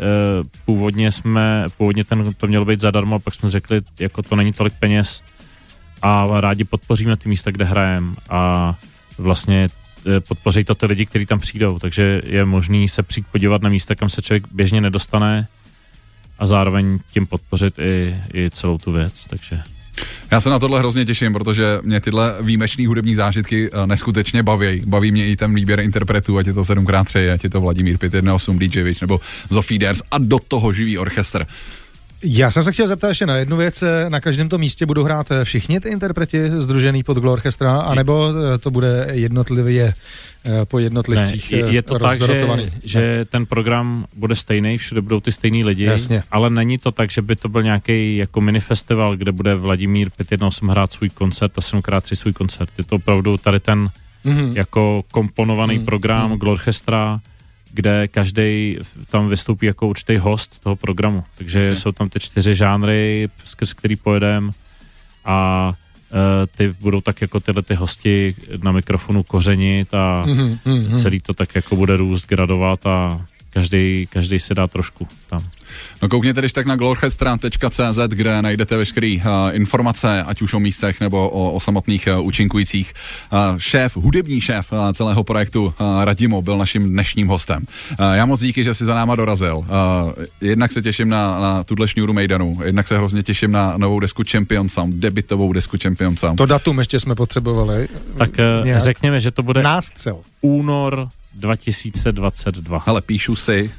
původně 0.64 1.12
jsme, 1.12 1.66
původně 1.76 2.04
ten, 2.04 2.34
to 2.36 2.46
mělo 2.46 2.64
být 2.64 2.80
zadarmo, 2.80 3.16
a 3.16 3.18
pak 3.18 3.34
jsme 3.34 3.50
řekli, 3.50 3.80
jako 4.00 4.22
to 4.22 4.36
není 4.36 4.52
tolik 4.52 4.74
peněz 4.78 5.22
a 6.02 6.40
rádi 6.40 6.64
podpoříme 6.64 7.16
ty 7.16 7.28
místa, 7.28 7.50
kde 7.50 7.64
hrajeme 7.64 8.14
a 8.30 8.74
vlastně 9.18 9.68
eh, 10.06 10.20
podpoří 10.20 10.64
to 10.64 10.74
ty 10.74 10.86
lidi, 10.86 11.06
kteří 11.06 11.26
tam 11.26 11.38
přijdou, 11.38 11.78
takže 11.78 12.22
je 12.24 12.44
možný 12.44 12.88
se 12.88 13.02
přijít 13.02 13.26
podívat 13.32 13.62
na 13.62 13.68
místa, 13.68 13.94
kam 13.94 14.08
se 14.08 14.22
člověk 14.22 14.44
běžně 14.52 14.80
nedostane 14.80 15.46
a 16.38 16.46
zároveň 16.46 16.98
tím 17.12 17.26
podpořit 17.26 17.78
i, 17.78 18.16
i 18.34 18.50
celou 18.50 18.78
tu 18.78 18.92
věc, 18.92 19.26
takže 19.26 19.60
Já 20.30 20.40
se 20.40 20.50
na 20.50 20.58
tohle 20.58 20.78
hrozně 20.78 21.04
těším, 21.04 21.32
protože 21.32 21.78
mě 21.82 22.00
tyhle 22.00 22.34
výjimečné 22.40 22.86
hudební 22.86 23.14
zážitky 23.14 23.70
eh, 23.72 23.86
neskutečně 23.86 24.42
baví. 24.42 24.82
Baví 24.86 25.12
mě 25.12 25.26
i 25.26 25.36
ten 25.36 25.54
výběr 25.54 25.80
interpretů, 25.80 26.38
ať 26.38 26.46
je 26.46 26.52
to 26.52 26.62
7x3, 26.62 27.32
ať 27.32 27.44
je 27.44 27.50
to 27.50 27.60
Vladimír 27.60 27.98
518, 27.98 28.58
DJ 28.58 28.82
Witch 28.82 29.00
nebo 29.00 29.20
Zofie 29.50 29.78
Ders 29.78 30.02
a 30.10 30.18
do 30.18 30.38
toho 30.38 30.72
živý 30.72 30.98
orchestr. 30.98 31.46
Já 32.26 32.50
jsem 32.50 32.64
se 32.64 32.72
chtěl 32.72 32.86
zeptat 32.86 33.08
ještě 33.08 33.26
na 33.26 33.36
jednu 33.36 33.56
věc. 33.56 33.84
Na 34.08 34.20
každém 34.20 34.48
tom 34.48 34.60
místě 34.60 34.86
budou 34.86 35.04
hrát 35.04 35.26
všichni 35.44 35.80
ty 35.80 35.88
interpreti 35.88 36.50
združený 36.50 37.02
pod 37.02 37.16
Glorchestra, 37.18 37.80
anebo 37.80 38.28
eh, 38.54 38.58
to 38.58 38.70
bude 38.70 39.06
jednotlivě 39.12 39.94
eh, 40.44 40.64
po 40.64 40.78
jednotlivcích 40.78 41.52
Ne, 41.52 41.58
je, 41.58 41.66
je 41.74 41.82
to 41.82 41.96
eh, 41.96 41.98
tak, 41.98 42.18
že, 42.18 42.46
že 42.84 43.24
ten 43.30 43.46
program 43.46 44.04
bude 44.16 44.36
stejný, 44.36 44.78
všude 44.78 45.00
budou 45.00 45.20
ty 45.20 45.32
stejný 45.32 45.64
lidi, 45.64 45.84
Jasně. 45.84 46.22
ale 46.30 46.50
není 46.50 46.78
to 46.78 46.92
tak, 46.92 47.10
že 47.10 47.22
by 47.22 47.36
to 47.36 47.48
byl 47.48 47.62
nějaký 47.62 48.16
jako 48.16 48.40
mini 48.40 48.60
festival, 48.60 49.16
kde 49.16 49.32
bude 49.32 49.54
Vladimír 49.54 50.10
518 50.16 50.70
hrát 50.70 50.92
svůj 50.92 51.08
koncert 51.10 51.58
a 51.58 51.60
7x3 51.60 52.14
svůj 52.14 52.32
koncert. 52.32 52.70
Je 52.78 52.84
to 52.84 52.96
opravdu 52.96 53.36
tady 53.36 53.60
ten 53.60 53.88
Mhm. 54.24 54.52
jako 54.56 55.04
komponovaný 55.10 55.76
Mhm. 55.76 55.84
program 55.84 56.30
Mhm. 56.30 56.38
Glorchestra, 56.38 57.20
kde 57.72 58.08
každý 58.08 58.78
tam 59.10 59.28
vystoupí 59.28 59.66
jako 59.66 59.88
určitý 59.88 60.16
host 60.16 60.60
toho 60.60 60.76
programu. 60.76 61.24
Takže 61.34 61.58
Jasně. 61.58 61.76
jsou 61.76 61.92
tam 61.92 62.08
ty 62.08 62.20
čtyři 62.20 62.54
žánry, 62.54 63.28
skrz 63.44 63.72
který 63.72 63.96
pojedeme 63.96 64.50
a 65.24 65.72
eh, 66.12 66.46
ty 66.46 66.74
budou 66.80 67.00
tak 67.00 67.20
jako 67.20 67.40
tyhle 67.40 67.62
ty 67.62 67.74
hosti 67.74 68.34
na 68.62 68.72
mikrofonu 68.72 69.22
kořenit 69.22 69.94
a 69.94 70.22
Mhm, 70.26 70.58
mhm. 70.64 70.96
celý 70.96 71.20
to 71.20 71.34
tak 71.34 71.54
jako 71.54 71.76
bude 71.76 71.96
růst, 71.96 72.26
gradovat 72.28 72.86
a 72.86 73.26
každý, 73.54 74.06
každý 74.10 74.38
si 74.38 74.54
dá 74.54 74.66
trošku 74.66 75.08
tam. 75.30 75.40
No 76.02 76.08
koukněte 76.08 76.40
když 76.40 76.52
tak 76.52 76.66
na 76.66 76.76
glorchestra.cz, 76.76 77.98
kde 78.08 78.42
najdete 78.42 78.76
veškeré 78.76 79.16
uh, 79.16 79.22
informace, 79.52 80.22
ať 80.22 80.42
už 80.42 80.54
o 80.54 80.60
místech 80.60 81.00
nebo 81.00 81.28
o, 81.28 81.50
o 81.50 81.60
samotných 81.60 82.08
uh, 82.12 82.26
účinkujících. 82.26 82.94
Uh, 83.32 83.58
šéf, 83.58 83.96
hudební 83.96 84.40
šéf 84.40 84.72
uh, 84.72 84.92
celého 84.92 85.24
projektu 85.24 85.64
uh, 85.64 86.04
Radimo 86.04 86.42
byl 86.42 86.58
naším 86.58 86.88
dnešním 86.88 87.28
hostem. 87.28 87.66
Uh, 87.98 88.12
já 88.12 88.26
moc 88.26 88.40
díky, 88.40 88.64
že 88.64 88.74
si 88.74 88.84
za 88.84 88.94
náma 88.94 89.14
dorazil. 89.14 89.56
Uh, 89.56 89.64
jednak 90.40 90.72
se 90.72 90.82
těším 90.82 91.08
na, 91.08 91.40
na 91.40 91.64
tuhle 91.64 91.88
šňůru 91.88 92.12
Maidenu, 92.12 92.58
jednak 92.64 92.88
se 92.88 92.96
hrozně 92.96 93.22
těším 93.22 93.52
na 93.52 93.76
novou 93.76 94.00
desku 94.00 94.22
Champion 94.30 94.68
Sound, 94.68 94.94
debitovou 94.94 95.52
desku 95.52 95.76
Champion 95.82 96.16
Sound. 96.16 96.38
To 96.38 96.46
datum 96.46 96.78
ještě 96.78 97.00
jsme 97.00 97.14
potřebovali. 97.14 97.88
Tak 98.18 98.30
uh, 98.30 98.66
nějak. 98.66 98.82
řekněme, 98.82 99.20
že 99.20 99.30
to 99.30 99.42
bude 99.42 99.62
nástřel. 99.62 100.18
únor 100.40 101.08
2022. 101.36 102.82
Ale 102.86 103.00
píšu 103.00 103.36
si, 103.36 103.70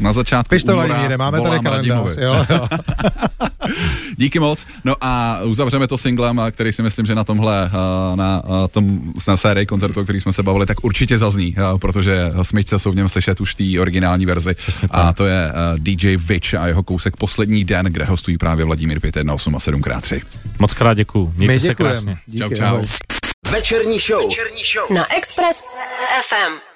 na 0.00 0.12
začátku 0.12 0.48
Piš 0.48 0.64
to 0.64 0.72
února 0.72 1.16
máme 1.16 1.40
tady 1.40 1.60
kalendář. 1.60 2.16
Jo, 2.16 2.44
jo. 2.50 2.68
Díky 4.16 4.38
moc. 4.38 4.66
No 4.84 4.94
a 5.00 5.40
uzavřeme 5.44 5.86
to 5.86 5.98
singlem, 5.98 6.42
který 6.50 6.72
si 6.72 6.82
myslím, 6.82 7.06
že 7.06 7.14
na 7.14 7.24
tomhle, 7.24 7.70
na 8.14 8.42
tom 8.70 9.00
na 9.28 9.36
sérii 9.36 9.66
koncertu, 9.66 10.00
o 10.00 10.02
který 10.02 10.20
jsme 10.20 10.32
se 10.32 10.42
bavili, 10.42 10.66
tak 10.66 10.84
určitě 10.84 11.18
zazní, 11.18 11.54
protože 11.80 12.30
smyčce 12.42 12.78
jsou 12.78 12.92
v 12.92 12.96
něm 12.96 13.08
slyšet 13.08 13.40
už 13.40 13.54
té 13.54 13.64
originální 13.80 14.26
verzi. 14.26 14.54
A 14.90 15.12
to 15.12 15.26
je 15.26 15.52
DJ 15.76 16.16
Witch 16.16 16.54
a 16.54 16.66
jeho 16.66 16.82
kousek 16.82 17.16
Poslední 17.16 17.64
den, 17.64 17.86
kde 17.86 18.04
hostují 18.04 18.38
právě 18.38 18.64
Vladimír 18.64 19.00
518 19.00 19.68
a 19.68 19.72
7x3. 19.72 20.22
Moc 20.58 20.74
krát 20.74 20.94
děkuju. 20.94 21.32
Mějte 21.36 21.52
My 21.52 21.60
se 21.60 21.74
krásně. 21.74 22.18
Díky, 22.26 22.38
čau, 22.38 22.54
čau. 22.54 22.84
Večerní 23.50 23.98
show. 23.98 24.28
Večerní 24.28 24.62
show 24.74 24.96
na 24.96 25.16
Express 25.16 25.62
FM. 26.28 26.69